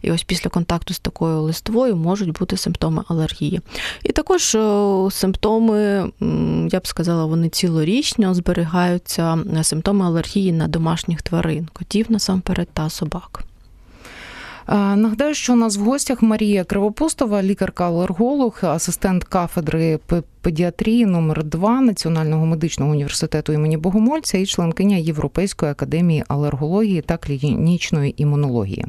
І 0.03 0.13
ось 0.13 0.23
після 0.23 0.51
контакту 0.51 0.95
з 0.95 0.99
такою 0.99 1.41
листвою 1.41 1.97
можуть 1.97 2.39
бути 2.39 2.57
симптоми 2.57 3.03
алергії. 3.09 3.61
І 4.03 4.13
також 4.13 4.57
симптоми, 5.11 6.11
я 6.73 6.81
б 6.81 6.87
сказала, 6.87 7.25
вони 7.25 7.49
цілорічно 7.49 8.35
зберігаються 8.35 9.39
симптоми 9.63 10.07
алергії 10.07 10.53
на 10.53 10.69
домашніх 10.69 11.23
тварин, 11.23 11.69
котів 11.73 12.07
насамперед 12.13 12.69
та 12.73 12.91
собак. 12.91 13.45
Нагадаю, 14.69 15.35
що 15.35 15.53
у 15.53 15.57
нас 15.57 15.77
в 15.77 15.81
гостях 15.81 16.23
Марія 16.23 16.65
Кривопустова, 16.65 17.43
лікарка-алерголог, 17.43 18.59
асистент 18.63 19.25
кафедри 19.25 19.99
педіатрії 20.41 21.07
номер 21.07 21.45
2 21.45 21.81
Національного 21.81 22.47
медичного 22.47 22.93
університету 22.93 23.53
імені 23.53 23.77
Богомольця 23.77 24.39
і 24.39 24.47
членкиня 24.47 24.97
Європейської 24.97 25.73
академії 25.73 26.25
алергології 26.29 27.01
та 27.03 27.17
клінічної 27.17 28.23
імунології. 28.23 28.85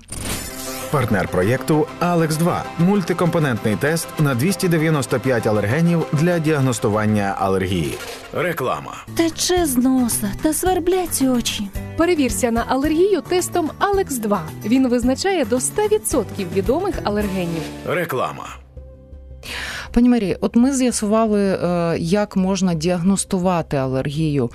Партнер 0.93 1.27
проєкту 1.27 1.87
Алекс 1.99 2.35
2 2.35 2.63
мультикомпонентний 2.79 3.75
тест 3.75 4.07
на 4.19 4.35
295 4.35 5.47
алергенів 5.47 6.05
для 6.13 6.39
діагностування 6.39 7.35
алергії. 7.39 7.97
Реклама 8.33 8.95
тече 9.17 9.65
з 9.65 9.77
носа 9.77 10.31
та 10.41 10.53
сверблять 10.53 11.21
очі. 11.21 11.67
Перевірся 11.97 12.51
на 12.51 12.65
алергію 12.67 13.21
тестом 13.21 13.71
Алекс 13.79 14.17
2 14.17 14.41
Він 14.65 14.87
визначає 14.87 15.45
до 15.45 15.55
100% 15.55 16.53
відомих 16.55 16.95
алергенів. 17.03 17.63
Реклама. 17.87 18.62
Пані 19.91 20.09
Марі, 20.09 20.37
от 20.41 20.55
ми 20.55 20.73
з'ясували, 20.73 21.41
е, 21.41 21.97
як 21.99 22.35
можна 22.35 22.73
діагностувати 22.73 23.77
алергію. 23.77 24.51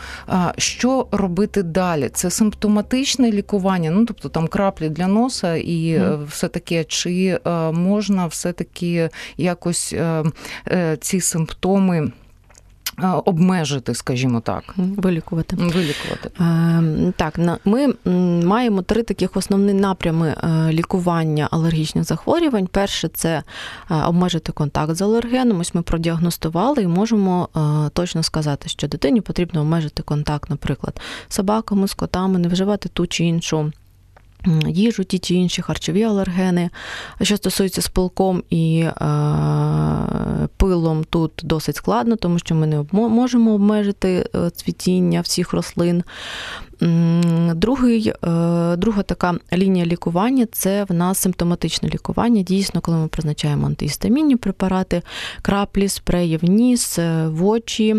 Що 0.59 1.07
робити 1.13 1.63
далі? 1.63 2.11
Це 2.13 2.31
симптоматичне 2.31 3.33
лікування, 3.33 3.91
ну 3.91 4.05
тобто 4.05 4.29
там 4.29 4.49
краплі 4.49 4.89
для 4.89 5.07
носа 5.07 5.55
і 5.55 5.99
mm. 5.99 6.27
все 6.27 6.49
таке, 6.49 6.85
чи 6.85 7.41
е, 7.47 7.73
можна 7.73 8.27
все 8.27 8.53
таки 8.53 9.11
якось 9.37 9.95
ці 11.01 11.21
симптоми. 11.21 12.13
Обмежити, 13.25 13.95
скажімо 13.95 14.41
так, 14.41 14.75
вилікувати. 14.77 15.57
Вилікувати. 15.57 16.31
Е, 16.41 17.13
так, 17.17 17.61
ми 17.65 17.95
маємо 18.45 18.83
три 18.83 19.03
таких 19.03 19.37
основні 19.37 19.73
напрями 19.73 20.29
е, 20.29 20.73
лікування 20.73 21.49
алергічних 21.51 22.05
захворювань. 22.05 22.67
Перше 22.67 23.09
це 23.09 23.43
обмежити 24.07 24.53
контакт 24.53 24.95
з 24.95 25.03
алергеном. 25.03 25.61
Ось 25.61 25.75
ми 25.75 25.83
продіагностували 25.83 26.83
і 26.83 26.87
можемо 26.87 27.49
точно 27.93 28.23
сказати, 28.23 28.69
що 28.69 28.89
дитині 28.89 29.21
потрібно 29.21 29.61
обмежити 29.61 30.03
контакт, 30.03 30.51
наприклад, 30.51 31.01
з 31.29 31.35
собаками, 31.35 31.89
з 31.89 31.95
котами, 31.95 32.39
не 32.39 32.49
вживати 32.49 32.89
ту 32.89 33.07
чи 33.07 33.25
іншу 33.25 33.73
їжу, 34.67 35.05
ті 35.05 35.19
чи 35.19 35.35
інші 35.35 35.63
харчові 35.63 36.03
алергени. 36.03 36.71
Що 37.23 37.37
стосується 37.37 37.83
з 37.83 37.89
пилком 37.89 38.43
і 38.51 38.81
е, 38.81 38.93
пилом, 40.57 41.05
тут 41.11 41.33
досить 41.43 41.77
складно, 41.77 42.17
тому 42.17 42.39
що 42.39 42.55
ми 42.55 42.67
не 42.67 42.85
можемо 42.93 43.55
обмежити 43.55 44.29
е, 44.35 44.51
цвітіння 44.51 45.21
всіх 45.21 45.53
рослин. 45.53 46.03
Другий, 47.55 48.09
е, 48.09 48.77
Друга 48.77 49.03
така 49.03 49.35
лінія 49.53 49.87
лікування 49.87 50.47
це 50.53 50.85
в 50.85 50.95
нас 50.95 51.19
симптоматичне 51.19 51.89
лікування. 51.89 52.43
Дійсно, 52.43 52.81
коли 52.81 52.97
ми 52.97 53.09
призначаємо 53.09 53.67
антигістамінні 53.67 54.37
препарати, 54.37 55.03
краплі, 55.43 55.89
спреї 55.89 56.37
в 56.37 56.45
ніс, 56.45 56.99
е, 56.99 57.29
в 57.29 57.47
очі. 57.47 57.97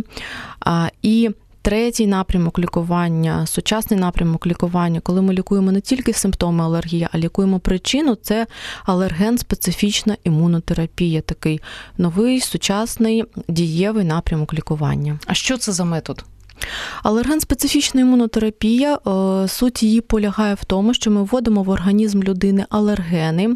І 1.01 1.29
Третій 1.69 2.07
напрямок 2.07 2.59
лікування, 2.59 3.47
сучасний 3.47 3.99
напрямок 3.99 4.47
лікування, 4.47 4.99
коли 4.99 5.21
ми 5.21 5.33
лікуємо 5.33 5.71
не 5.71 5.81
тільки 5.81 6.13
симптоми 6.13 6.63
алергії, 6.63 7.07
а 7.11 7.17
лікуємо 7.17 7.59
причину, 7.59 8.15
це 8.15 8.47
алерген-специфічна 8.85 10.15
імунотерапія, 10.23 11.21
такий 11.21 11.61
новий 11.97 12.41
сучасний 12.41 13.23
дієвий 13.47 14.05
напрямок 14.05 14.53
лікування. 14.53 15.19
А 15.25 15.33
що 15.33 15.57
це 15.57 15.71
за 15.71 15.85
метод? 15.85 16.25
Алерген-специфічна 17.03 18.01
імунотерапія, 18.01 18.95
е, 18.95 19.47
суть 19.47 19.83
її 19.83 20.01
полягає 20.01 20.53
в 20.53 20.65
тому, 20.65 20.93
що 20.93 21.11
ми 21.11 21.23
вводимо 21.23 21.63
в 21.63 21.69
організм 21.69 22.23
людини 22.23 22.65
алергени, 22.69 23.55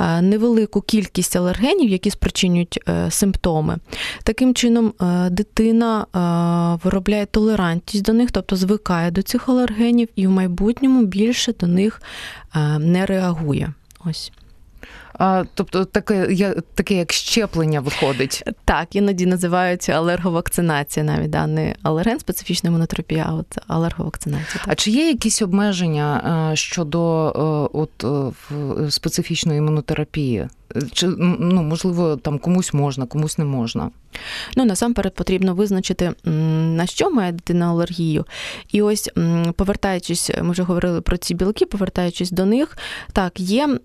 е, 0.00 0.22
невелику 0.22 0.80
кількість 0.80 1.36
алергенів, 1.36 1.90
які 1.90 2.10
спричинюють 2.10 2.80
е, 2.88 3.10
симптоми. 3.10 3.78
Таким 4.24 4.54
чином, 4.54 4.92
дитина 5.30 6.06
виробляє 6.84 7.26
толерантність 7.26 8.04
до 8.04 8.12
них, 8.12 8.30
тобто 8.30 8.56
звикає 8.56 9.10
до 9.10 9.22
цих 9.22 9.48
алергенів, 9.48 10.08
і 10.16 10.26
в 10.26 10.30
майбутньому 10.30 11.06
більше 11.06 11.52
до 11.60 11.66
них 11.66 12.02
не 12.78 13.06
реагує. 13.06 13.72
Ось. 14.04 14.32
А, 15.18 15.44
Тобто 15.54 15.84
таке 15.84 16.26
я, 16.30 16.54
таке 16.74 16.94
як 16.94 17.12
щеплення 17.12 17.80
виходить. 17.80 18.44
Так, 18.64 18.96
іноді 18.96 19.26
називаються 19.26 19.92
алерговакцинація, 19.92 21.04
навіть 21.04 21.30
да, 21.30 21.46
не 21.46 21.74
алерген 21.82 22.20
специфічна 22.20 22.70
монотропія, 22.70 23.26
а 23.28 23.34
от 23.34 23.58
алерговакцинація. 23.66 24.46
Так. 24.52 24.64
А 24.66 24.74
чи 24.74 24.90
є 24.90 25.08
якісь 25.08 25.42
обмеження 25.42 26.50
щодо 26.54 27.70
от 27.72 28.04
специфічної 28.92 29.58
імунотерапії? 29.58 30.48
Чи 30.92 31.06
ну 31.06 31.62
можливо 31.62 32.16
там 32.16 32.38
комусь 32.38 32.74
можна, 32.74 33.06
комусь 33.06 33.38
не 33.38 33.44
можна? 33.44 33.90
Ну 34.56 34.64
насамперед 34.64 35.14
потрібно 35.14 35.54
визначити 35.54 36.12
на 36.24 36.86
що 36.86 37.10
має 37.10 37.32
дитина 37.32 37.70
алергію. 37.70 38.24
І 38.72 38.82
ось 38.82 39.10
повертаючись, 39.56 40.30
ми 40.42 40.50
вже 40.50 40.62
говорили 40.62 41.00
про 41.00 41.16
ці 41.16 41.34
білки, 41.34 41.66
повертаючись 41.66 42.30
до 42.30 42.46
них, 42.46 42.78
так 43.12 43.40
є 43.40 43.78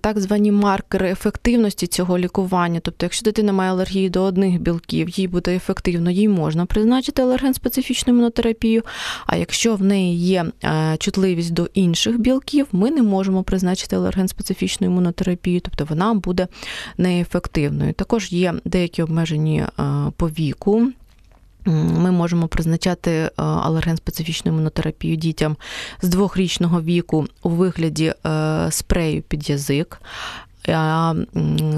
так 0.00 0.18
звані 0.20 0.52
маркери 0.52 1.10
ефективності 1.10 1.86
цього 1.86 2.18
лікування. 2.18 2.80
Тобто, 2.80 3.06
якщо 3.06 3.24
дитина 3.24 3.52
має 3.52 3.70
алергію 3.70 4.10
до 4.10 4.22
одних 4.22 4.60
білків, 4.60 5.08
їй 5.08 5.28
буде 5.28 5.56
ефективно, 5.56 6.10
їй 6.10 6.28
можна 6.28 6.66
призначити 6.66 7.22
алерген-специфічну 7.22 8.08
імунотерапію. 8.08 8.82
А 9.26 9.36
якщо 9.36 9.74
в 9.74 9.82
неї 9.82 10.16
є 10.18 10.44
е, 10.64 10.96
чутливість 10.98 11.52
до 11.52 11.68
інших 11.74 12.18
білків, 12.18 12.66
ми 12.72 12.90
не 12.90 13.02
можемо 13.02 13.42
призначити 13.42 13.96
алерген-специфічну 13.96 14.86
імунотерапію, 14.86 15.60
тобто 15.60 15.84
вона 15.84 16.14
неефективною. 16.98 17.92
Також 17.92 18.32
є 18.32 18.54
деякі 18.64 19.02
обмежені 19.02 19.60
е, 19.60 19.82
по 20.16 20.28
віку. 20.28 20.92
Ми 21.74 22.10
можемо 22.10 22.48
призначати 22.48 23.10
е, 23.10 23.30
алерген-специфічну 23.36 24.48
імунотерапію 24.48 25.16
дітям 25.16 25.56
з 26.02 26.08
двохрічного 26.08 26.82
віку 26.82 27.26
у 27.42 27.48
вигляді 27.48 28.12
е, 28.26 28.66
спрею 28.70 29.22
під 29.22 29.50
язик, 29.50 30.02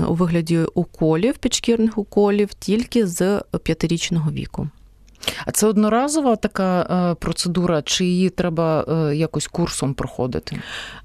у 0.09 0.14
вигляді 0.14 0.59
уколів, 0.75 1.38
підшкірних 1.38 1.99
уколів 1.99 2.54
тільки 2.54 3.07
з 3.07 3.42
п'ятирічного 3.62 4.30
віку. 4.30 4.69
А 5.46 5.50
це 5.50 5.66
одноразова 5.66 6.36
така 6.36 6.80
е, 6.80 7.14
процедура, 7.14 7.82
чи 7.82 8.04
її 8.04 8.30
треба 8.30 8.84
е, 8.88 9.16
якось 9.16 9.46
курсом 9.46 9.94
проходити? 9.94 10.56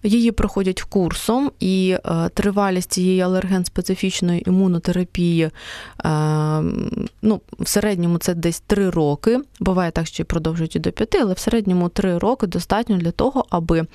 Її 0.04 0.32
проходять 0.32 0.82
курсом, 0.82 1.52
і 1.60 1.98
е, 2.06 2.30
тривалість 2.30 2.92
цієї 2.92 3.22
алерген-специфічної 3.22 4.50
імунотерапії 4.50 5.50
ну, 7.22 7.42
в 7.60 7.68
середньому 7.68 8.18
це 8.18 8.34
десь 8.34 8.60
3 8.60 8.90
роки. 8.90 9.40
Буває 9.60 9.92
так, 9.92 10.08
що 10.08 10.26
продовжують 10.26 10.76
і 10.76 10.80
до 10.80 10.92
5, 10.92 11.16
але 11.16 11.34
в 11.34 11.40
середньому 11.40 11.90
3 11.90 12.18
роки 12.18 12.48
достатньо 12.48 12.98
для 12.98 13.12
того, 13.12 13.46
аби 13.50 13.86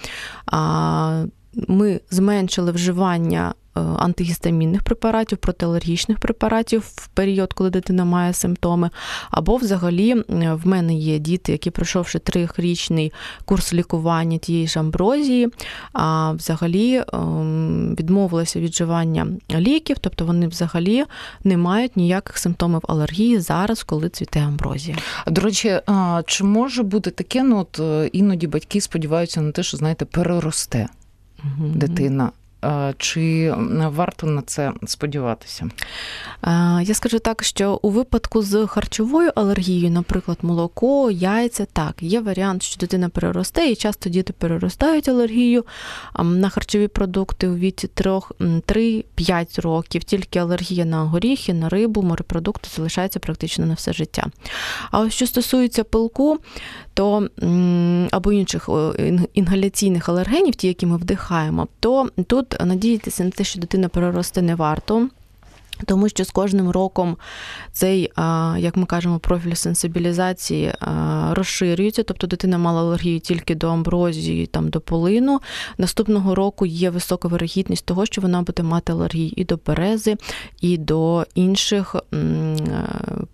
ми 1.69 2.01
зменшили 2.11 2.73
вживання 2.73 3.55
антигістамінних 3.75 4.83
препаратів, 4.83 5.39
протиалергічних 5.39 6.19
препаратів 6.19 6.81
в 6.81 7.09
період, 7.09 7.53
коли 7.53 7.71
дитина 7.71 8.05
має 8.05 8.33
симптоми. 8.33 8.91
Або, 9.31 9.57
взагалі, 9.57 10.15
в 10.29 10.61
мене 10.65 10.95
є 10.95 11.19
діти, 11.19 11.53
які 11.53 11.71
пройшовши 11.71 12.19
трирічний 12.19 13.13
курс 13.45 13.73
лікування 13.75 14.39
тієї 14.39 14.67
ж 14.67 14.81
амброзії, 14.81 15.49
а 15.93 16.33
взагалі 16.33 17.03
ем, 17.13 17.97
відмовилися 17.99 18.61
від 18.61 18.71
вживання 18.71 19.27
ліків, 19.51 19.97
тобто 20.01 20.25
вони 20.25 20.49
взагалі 20.49 21.05
не 21.45 21.57
мають 21.57 21.97
ніяких 21.97 22.39
симптомів 22.39 22.81
алергії 22.89 23.41
зараз, 23.41 23.83
коли 23.83 24.09
цвіте 24.09 24.41
амброзія. 24.41 24.97
До 25.27 25.41
речі, 25.41 25.81
чи 26.27 26.45
може 26.45 26.83
бути 26.83 27.11
таке, 27.11 27.43
ну 27.43 27.59
от 27.59 27.81
е, 27.81 28.11
іноді 28.13 28.47
батьки 28.47 28.81
сподіваються 28.81 29.41
на 29.41 29.53
те, 29.53 29.63
що 29.63 29.77
знаєте, 29.77 30.05
переросте 30.05 30.89
дитина 31.59 32.31
чи 32.99 33.55
варто 33.95 34.27
на 34.27 34.43
це 34.43 34.73
сподіватися? 34.87 35.69
Я 36.83 36.95
скажу 36.95 37.19
так, 37.19 37.45
що 37.45 37.79
у 37.83 37.91
випадку 37.91 38.43
з 38.43 38.67
харчовою 38.67 39.33
алергією, 39.35 39.91
наприклад, 39.91 40.39
молоко, 40.43 41.11
яйця, 41.11 41.67
так, 41.73 41.95
є 42.01 42.21
варіант, 42.21 42.63
що 42.63 42.79
дитина 42.81 43.09
переросте, 43.09 43.67
і 43.67 43.77
часто 43.77 44.11
діти 44.11 44.33
переростають 44.33 45.09
алергію 45.09 45.65
на 46.25 46.49
харчові 46.49 46.89
продукти 46.89 47.49
у 47.49 47.55
віці 47.55 47.89
3-5 47.97 49.61
років. 49.61 50.05
Тільки 50.05 50.39
алергія 50.39 50.85
на 50.85 51.05
горіхи, 51.05 51.55
на 51.55 51.69
рибу, 51.69 52.03
морепродукти 52.03 52.69
залишається 52.77 53.19
практично 53.19 53.67
на 53.67 53.75
все 53.75 53.93
життя. 53.93 54.27
А 54.91 55.01
ось 55.01 55.13
що 55.13 55.27
стосується 55.27 55.85
пилку, 55.85 56.39
то 57.01 57.29
або 58.11 58.33
інших 58.33 58.69
інгаляційних 59.35 60.09
алергенів, 60.09 60.55
ті, 60.55 60.69
які 60.69 60.87
ми 60.87 60.97
вдихаємо, 60.97 61.69
то 61.81 62.09
тут 62.27 62.57
надіятися 62.65 63.25
на 63.25 63.31
те, 63.31 63.45
що 63.45 63.61
дитина 63.61 63.89
переросте 63.89 64.43
не 64.43 64.55
варто. 64.55 65.09
Тому 65.87 66.09
що 66.09 66.25
з 66.25 66.31
кожним 66.31 66.71
роком 66.71 67.17
цей, 67.73 68.13
як 68.59 68.77
ми 68.77 68.87
кажемо, 68.87 69.19
профіль 69.19 69.55
сенсибілізації 69.55 70.75
розширюється, 71.31 72.03
тобто 72.03 72.27
дитина 72.27 72.59
мала 72.59 72.81
алергію 72.81 73.21
тільки 73.21 73.55
до 73.55 73.69
амброзії, 73.69 74.47
там 74.47 74.69
до 74.69 74.81
полину. 74.81 75.41
Наступного 75.79 76.35
року 76.35 76.67
є 76.67 76.91
висока 76.91 77.29
вирогідність 77.29 77.85
того, 77.85 78.07
що 78.07 78.21
вона 78.21 78.43
буде 78.43 78.63
мати 78.63 78.93
алергію 78.93 79.33
і 79.37 79.45
до 79.45 79.59
берези, 79.67 80.17
і 80.61 80.79
до 80.79 81.27
інших 81.35 81.97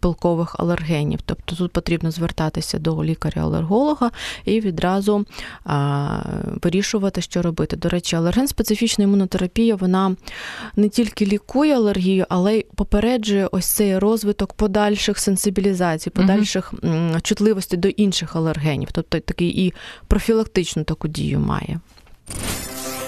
пилкових 0.01 0.57
алергенів. 0.59 1.21
Тобто 1.25 1.57
тут 1.57 1.73
потрібно 1.73 2.11
звертатися 2.11 2.79
до 2.79 3.05
лікаря-алерголога 3.05 4.11
і 4.45 4.61
відразу 4.61 5.25
вирішувати, 6.63 7.23
що 7.23 7.43
робити. 7.43 7.77
До 7.77 7.89
речі, 7.89 8.17
алерген-специфічна 8.17 9.03
імунотерапія 9.03 9.77
вона 9.77 10.17
не 10.77 10.89
тільки 10.89 11.27
лікує 11.27 11.77
алергію, 11.77 12.27
але 12.37 12.57
й 12.57 12.67
попереджує 12.75 13.49
ось 13.53 13.67
цей 13.67 13.99
розвиток 13.99 14.53
подальших 14.53 15.19
сенсибілізацій, 15.19 16.11
подальших 16.11 16.75
mm 16.75 17.21
чутливостей 17.23 17.79
до 17.79 17.89
інших 17.89 18.37
алергенів, 18.37 18.89
тобто 18.93 19.21
такий 19.21 19.67
і 19.67 19.75
профілактичну 20.09 20.85
таку 20.85 21.09
дію 21.09 21.39
має. 21.39 21.81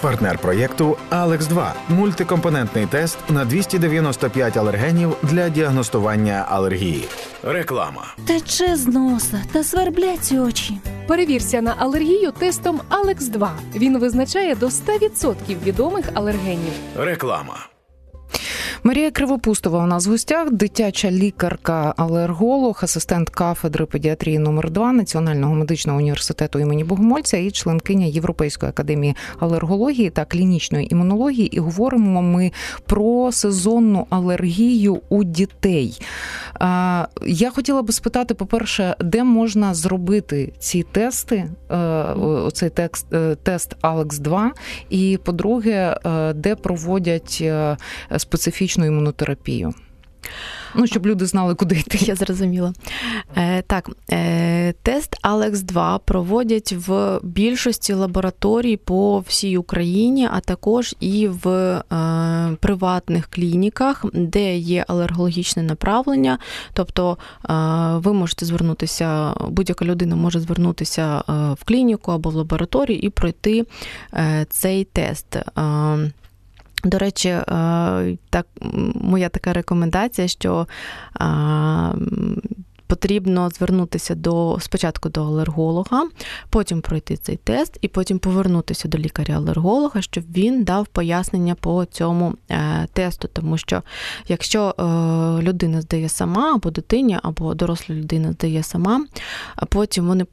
Партнер 0.01 0.39
проєкту 0.39 0.97
Алекс 1.11 1.47
2 1.47 1.75
мультикомпонентний 1.89 2.87
тест 2.87 3.19
на 3.31 3.45
295 3.45 4.57
алергенів 4.57 5.17
для 5.23 5.49
діагностування 5.49 6.47
алергії. 6.49 7.05
Реклама 7.43 8.15
тече 8.27 8.77
з 8.77 8.87
носа 8.87 9.43
та 9.53 9.65
сверблять 9.65 10.33
очі. 10.33 10.79
Перевірся 11.07 11.61
на 11.63 11.75
алергію 11.79 12.33
тестом 12.33 12.81
Алекс 12.89 13.27
2 13.27 13.53
Він 13.75 13.99
визначає 13.99 14.55
до 14.55 14.67
100% 14.67 15.33
відомих 15.65 16.05
алергенів. 16.15 16.73
Реклама. 16.97 17.57
Марія 18.83 19.11
Кривопустова 19.11 19.85
у 19.85 19.87
нас 19.87 20.07
в 20.07 20.11
гостях, 20.11 20.53
дитяча 20.53 21.11
лікарка, 21.11 21.95
алерголог, 21.97 22.81
асистент 22.83 23.31
кафедри 23.31 23.87
педіатрії 23.87 24.39
номер 24.39 24.71
2 24.71 24.93
Національного 24.93 25.55
медичного 25.55 25.99
університету 25.99 26.59
імені 26.59 26.85
Богомольця 26.85 27.37
і 27.37 27.51
членкиня 27.51 28.07
Європейської 28.07 28.71
академії 28.71 29.17
алергології 29.39 30.11
та 30.11 30.25
клінічної 30.25 30.93
імунології. 30.93 31.57
І 31.57 31.61
говоримо 31.61 32.23
ми 32.23 32.53
про 32.87 33.33
сезонну 33.33 34.07
алергію 34.11 35.01
у 35.09 35.25
дітей. 35.25 36.01
Я 37.27 37.51
хотіла 37.55 37.83
би 37.83 37.93
спитати, 37.93 38.35
по-перше, 38.35 38.97
де 39.01 39.25
можна 39.25 39.75
зробити 39.75 40.53
ці 40.59 40.83
тести, 40.83 41.51
е, 41.71 41.77
оцей 42.23 42.71
текст, 42.71 43.13
е, 43.13 43.37
тест 43.43 43.77
Алекс 43.81 44.19
2 44.19 44.53
і 44.91 45.19
по-друге, 45.25 45.97
е, 46.07 46.33
де 46.33 46.55
проводять 46.55 47.45
специфічну 48.19 48.87
імунотерапію. 48.87 49.75
Ну, 50.75 50.87
щоб 50.87 51.07
люди 51.07 51.27
знали, 51.27 51.55
куди 51.55 51.75
йти. 51.75 51.99
Я 52.01 52.15
зрозуміла. 52.15 52.73
Е, 53.37 53.63
Так, 53.63 53.91
е, 54.11 54.73
тест 54.83 55.17
Алекс 55.23 55.61
2 55.61 55.99
проводять 55.99 56.73
в 56.73 57.21
більшості 57.23 57.93
лабораторій 57.93 58.77
по 58.77 59.19
всій 59.19 59.57
Україні, 59.57 60.29
а 60.33 60.41
також 60.41 60.95
і 61.01 61.29
в 61.29 61.49
е, 61.49 61.83
приватних 62.61 63.27
клініках, 63.27 64.05
де 64.13 64.57
є 64.57 64.85
алергологічне 64.89 65.63
направлення. 65.63 66.39
Тобто 66.73 67.19
е, 67.51 67.55
ви 67.97 68.13
можете 68.13 68.47
звернутися, 68.47 69.35
будь-яка 69.49 69.85
людина 69.85 70.17
може 70.17 70.41
звернутися 70.41 71.19
е, 71.19 71.33
в 71.61 71.65
клініку 71.65 72.13
або 72.13 72.31
в 72.31 72.35
лабораторію 72.35 72.99
і 72.99 73.11
пройти 73.11 73.65
е, 74.15 74.47
цей 74.51 74.85
тест. 74.85 75.39
До 76.85 76.99
речі, 76.99 77.29
е, 77.29 77.45
так 78.31 78.47
моя 78.95 79.29
така 79.29 79.53
рекомендація, 79.53 80.29
що 80.29 80.67
потрібно 82.89 83.51
звернутися 83.51 84.15
до 84.15 84.59
спочатку 84.61 85.09
до 85.09 85.25
алерголога, 85.25 86.05
потім 86.51 86.81
пройти 86.81 87.17
цей 87.17 87.37
тест, 87.37 87.79
і 87.81 87.89
потім 87.89 88.19
повернутися 88.19 88.89
до 88.89 88.99
лікаря-алерголога, 88.99 90.03
щоб 90.03 90.25
він 90.37 90.65
дав 90.65 90.87
пояснення 90.87 91.55
по 91.55 91.85
цьому 91.85 92.35
е, 92.51 92.87
тесту. 92.93 93.29
Тому 93.33 93.59
що 93.59 93.83
якщо 94.29 94.75
е, 94.79 94.83
людина 95.43 95.81
здає 95.81 96.09
сама, 96.09 96.55
або 96.55 96.71
дитині, 96.71 97.19
або 97.23 97.55
доросла 97.55 97.95
людина 97.95 98.33
здає 98.33 98.63
сама, 98.63 99.07
а 99.57 99.67
потім 99.67 100.07
вони 100.07 100.27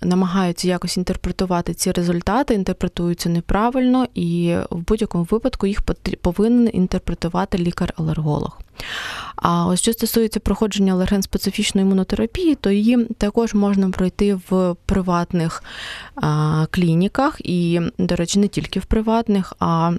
намагаються 0.00 0.68
якось 0.68 0.96
інтерпретувати 0.96 1.74
ці 1.74 1.92
результати, 1.92 2.54
інтерпретуються 2.54 3.28
неправильно, 3.28 4.06
і 4.14 4.56
в 4.70 4.78
будь-якому 4.88 5.26
випадку 5.30 5.66
їх 5.66 5.82
повинен 6.22 6.70
інтерпретувати 6.72 7.58
лікар-алерголог. 7.58 8.58
А 9.36 9.66
ось 9.66 9.80
що 9.80 9.92
стосується 9.92 10.40
проходження 10.40 10.94
алерген-специфічної 10.94 11.80
імунотерапії, 11.80 12.54
то 12.54 12.70
її 12.70 13.04
також 13.18 13.54
можна 13.54 13.90
пройти 13.90 14.34
в 14.50 14.76
приватних 14.86 15.62
клініках, 16.70 17.40
і, 17.44 17.80
до 17.98 18.16
речі, 18.16 18.38
не 18.38 18.48
тільки 18.48 18.80
в 18.80 18.84
приватних, 18.84 19.52
а 19.60 19.92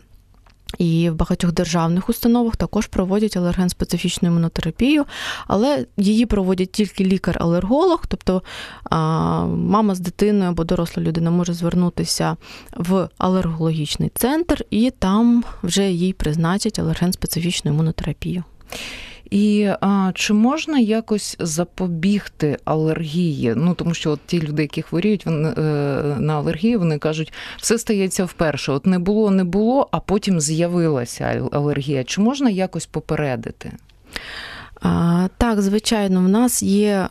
і 0.77 1.09
в 1.09 1.15
багатьох 1.15 1.51
державних 1.51 2.09
установах 2.09 2.55
також 2.55 2.87
проводять 2.87 3.37
алерген-специфічну 3.37 4.27
імунотерапію, 4.27 5.05
але 5.47 5.85
її 5.97 6.25
проводять 6.25 6.71
тільки 6.71 7.05
лікар-алерголог, 7.05 8.03
тобто 8.07 8.43
мама 9.55 9.95
з 9.95 9.99
дитиною 9.99 10.49
або 10.49 10.63
доросла 10.63 11.03
людина 11.03 11.31
може 11.31 11.53
звернутися 11.53 12.37
в 12.77 13.09
алергологічний 13.17 14.11
центр, 14.15 14.65
і 14.69 14.91
там 14.99 15.43
вже 15.63 15.91
їй 15.91 16.13
призначать 16.13 16.79
алерген-специфічну 16.79 17.71
імунотерапію. 17.71 18.43
І 19.29 19.69
а, 19.81 20.11
чи 20.15 20.33
можна 20.33 20.79
якось 20.79 21.35
запобігти 21.39 22.57
алергії? 22.65 23.53
Ну 23.55 23.73
тому 23.73 23.93
що 23.93 24.11
от 24.11 24.19
ті 24.25 24.41
люди, 24.41 24.61
які 24.61 24.81
хворіють 24.81 25.25
вони, 25.25 25.49
е, 25.49 25.61
на 26.19 26.37
алергію, 26.37 26.79
вони 26.79 26.97
кажуть, 26.97 27.33
все 27.57 27.77
стається 27.77 28.25
вперше. 28.25 28.71
От 28.71 28.85
не 28.85 28.99
було, 28.99 29.31
не 29.31 29.43
було, 29.43 29.87
а 29.91 29.99
потім 29.99 30.41
з'явилася 30.41 31.49
алергія. 31.51 32.03
Чи 32.03 32.21
можна 32.21 32.49
якось 32.49 32.85
попередити? 32.85 33.71
Так, 35.37 35.61
звичайно, 35.61 36.19
в 36.19 36.29
нас 36.29 36.63
є 36.63 36.89
е, 36.89 37.07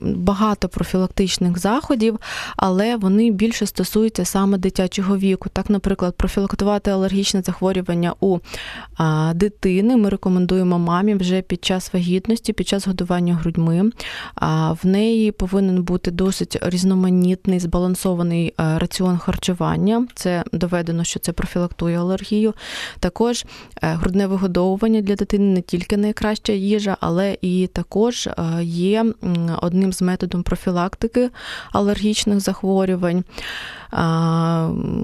багато 0.00 0.68
профілактичних 0.68 1.58
заходів, 1.58 2.18
але 2.56 2.96
вони 2.96 3.30
більше 3.30 3.66
стосуються 3.66 4.24
саме 4.24 4.58
дитячого 4.58 5.16
віку. 5.16 5.48
Так, 5.52 5.70
наприклад, 5.70 6.14
профілактувати 6.16 6.90
алергічне 6.90 7.42
захворювання 7.42 8.14
у 8.20 8.38
дитини 9.34 9.96
ми 9.96 10.08
рекомендуємо 10.08 10.78
мамі 10.78 11.14
вже 11.14 11.42
під 11.42 11.64
час 11.64 11.94
вагітності, 11.94 12.52
під 12.52 12.68
час 12.68 12.86
годування 12.86 13.34
грудьми. 13.34 13.90
В 14.82 14.86
неї 14.86 15.32
повинен 15.32 15.82
бути 15.82 16.10
досить 16.10 16.58
різноманітний, 16.62 17.60
збалансований 17.60 18.54
е, 18.60 18.78
раціон 18.78 19.18
харчування. 19.18 20.06
Це 20.14 20.44
доведено, 20.52 21.04
що 21.04 21.20
це 21.20 21.32
профілактує 21.32 21.98
алергію. 21.98 22.54
Також 23.00 23.44
е, 23.82 23.88
грудне 23.94 24.26
вигодовування 24.26 25.00
для 25.00 25.14
дитини 25.14 25.54
не 25.54 25.60
тільки 25.60 25.96
найкраща 25.96 26.52
їжа, 26.52 26.79
їжа, 26.80 26.96
але 27.00 27.36
і 27.40 27.66
також 27.66 28.26
е, 28.26 28.32
є 28.64 29.04
одним 29.62 29.92
з 29.92 30.02
методом 30.02 30.42
профілактики 30.42 31.30
алергічних 31.72 32.40
захворювань. 32.40 33.24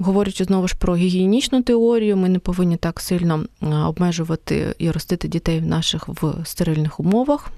Говорячи 0.03 0.43
знову 0.43 0.67
ж 0.67 0.75
про 0.79 0.95
гігієнічну 0.95 1.61
теорію, 1.61 2.17
ми 2.17 2.29
не 2.29 2.39
повинні 2.39 2.77
так 2.77 2.99
сильно 2.99 3.43
обмежувати 3.85 4.75
і 4.77 4.91
ростити 4.91 5.27
дітей 5.27 5.59
в 5.59 5.65
наших 5.65 6.07
в 6.07 6.33
стерильних 6.45 6.99
умовах. 6.99 7.49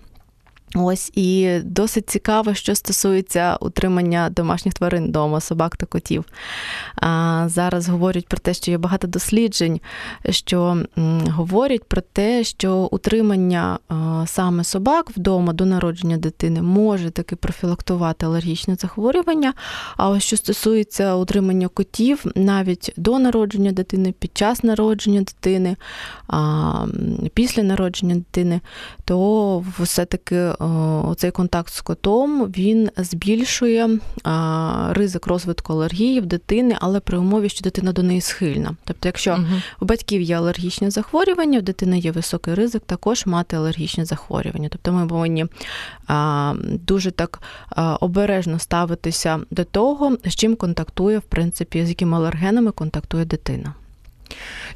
Ось 0.75 1.11
і 1.15 1.59
досить 1.63 2.09
цікаво, 2.09 2.53
що 2.53 2.75
стосується 2.75 3.55
утримання 3.55 4.29
домашніх 4.29 4.73
тварин 4.73 5.05
вдома, 5.07 5.39
собак 5.39 5.77
та 5.77 5.85
котів. 5.85 6.25
А, 6.95 7.43
Зараз 7.49 7.89
говорять 7.89 8.27
про 8.27 8.37
те, 8.37 8.53
що 8.53 8.71
є 8.71 8.77
багато 8.77 9.07
досліджень, 9.07 9.79
що 10.29 10.83
м, 10.97 11.21
говорять 11.27 11.83
про 11.83 12.01
те, 12.01 12.43
що 12.43 12.75
утримання 12.91 13.79
а, 13.87 14.23
саме 14.27 14.63
собак 14.63 15.11
вдома 15.17 15.53
до 15.53 15.65
народження 15.65 16.17
дитини 16.17 16.61
може 16.61 17.09
таки 17.09 17.35
профілактувати 17.35 18.25
алергічне 18.25 18.75
захворювання. 18.75 19.53
А 19.97 20.09
ось 20.09 20.23
що 20.23 20.37
стосується 20.37 21.15
утримання 21.15 21.67
котів 21.67 22.25
навіть 22.35 22.93
до 22.97 23.19
народження 23.19 23.71
дитини, 23.71 24.13
під 24.19 24.37
час 24.37 24.63
народження 24.63 25.19
дитини, 25.19 25.75
а, 26.27 26.85
після 27.33 27.63
народження 27.63 28.15
дитини, 28.15 28.61
то 29.05 29.59
все-таки 29.79 30.53
цей 31.17 31.31
контакт 31.31 31.73
з 31.73 31.81
котом 31.81 32.45
він 32.45 32.89
збільшує 32.97 33.99
ризик 34.89 35.27
розвитку 35.27 35.73
алергії 35.73 36.19
в 36.19 36.25
дитини, 36.25 36.75
але 36.79 36.99
при 36.99 37.17
умові, 37.17 37.49
що 37.49 37.61
дитина 37.61 37.91
до 37.91 38.03
неї 38.03 38.21
схильна. 38.21 38.75
Тобто, 38.83 39.07
якщо 39.07 39.33
угу. 39.33 39.61
у 39.81 39.85
батьків 39.85 40.21
є 40.21 40.37
алергічні 40.37 40.89
захворювання, 40.89 41.59
в 41.59 41.61
дитини 41.61 41.99
є 41.99 42.11
високий 42.11 42.53
ризик 42.53 42.83
також 42.85 43.25
мати 43.25 43.55
алергічні 43.55 44.05
захворювання. 44.05 44.69
Тобто 44.71 44.91
ми 44.91 45.07
повинні 45.07 45.45
дуже 46.63 47.11
так 47.11 47.41
обережно 47.99 48.59
ставитися 48.59 49.39
до 49.51 49.63
того, 49.63 50.17
з 50.25 50.35
чим 50.35 50.55
контактує, 50.55 51.17
в 51.17 51.23
принципі, 51.23 51.85
з 51.85 51.89
якими 51.89 52.17
алергенами 52.17 52.71
контактує 52.71 53.25
дитина. 53.25 53.73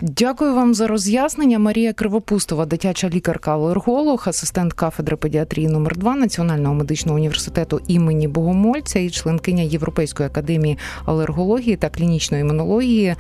Дякую 0.02 0.56
вам 0.56 0.74
за 0.74 0.88
роз'яснення. 0.88 1.60
Марія 1.60 1.94
Кривопустова, 1.94 2.66
дитяча 2.66 3.10
лікарка-алерголог, 3.10 4.30
асистент 4.30 4.74
кафедри 4.74 5.16
педіатрії 5.16 5.68
номер 5.68 5.98
2 5.98 6.16
Національного 6.16 6.76
медичного 6.76 7.18
університету 7.18 7.82
імені 7.88 8.28
Богомольця 8.28 9.00
і 9.00 9.10
членкиня 9.10 9.64
Європейської 9.64 10.28
академії 10.28 10.78
алергології 11.06 11.76
та 11.76 11.90
клінічної 11.90 12.42
імунології. 12.42 13.16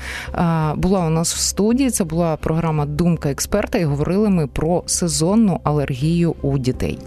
Була 0.75 1.05
у 1.07 1.09
нас 1.09 1.33
в 1.33 1.37
студії. 1.37 1.89
Це 1.89 2.03
була 2.03 2.35
програма 2.35 2.85
Думка 2.85 3.31
експерта, 3.31 3.77
і 3.77 3.83
говорили 3.83 4.29
ми 4.29 4.47
про 4.47 4.83
сезонну 4.85 5.59
алергію 5.63 6.35
у 6.41 6.57
дітей. 6.57 6.99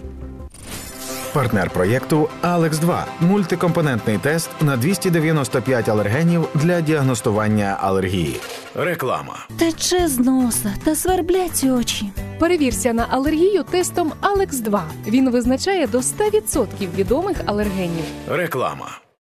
Партнер 1.33 1.69
проєкту 1.69 2.29
Алекс 2.41 2.77
2 2.77 3.05
мультикомпонентний 3.19 4.17
тест 4.17 4.49
на 4.61 4.77
295 4.77 5.89
алергенів 5.89 6.47
для 6.55 6.81
діагностування 6.81 7.77
алергії. 7.81 8.39
Реклама 8.75 9.37
тече 9.59 10.07
з 10.07 10.19
носа 10.19 10.73
та 10.83 10.95
сверблять 10.95 11.63
очі. 11.63 12.09
Перевірся 12.39 12.93
на 12.93 13.05
алергію 13.09 13.63
тестом 13.63 14.13
Алекс 14.21 14.57
2 14.59 14.83
Він 15.07 15.31
визначає 15.31 15.87
до 15.87 15.97
100% 15.97 16.65
відомих 16.97 17.37
алергенів. 17.45 18.05
Реклама. 18.29 19.06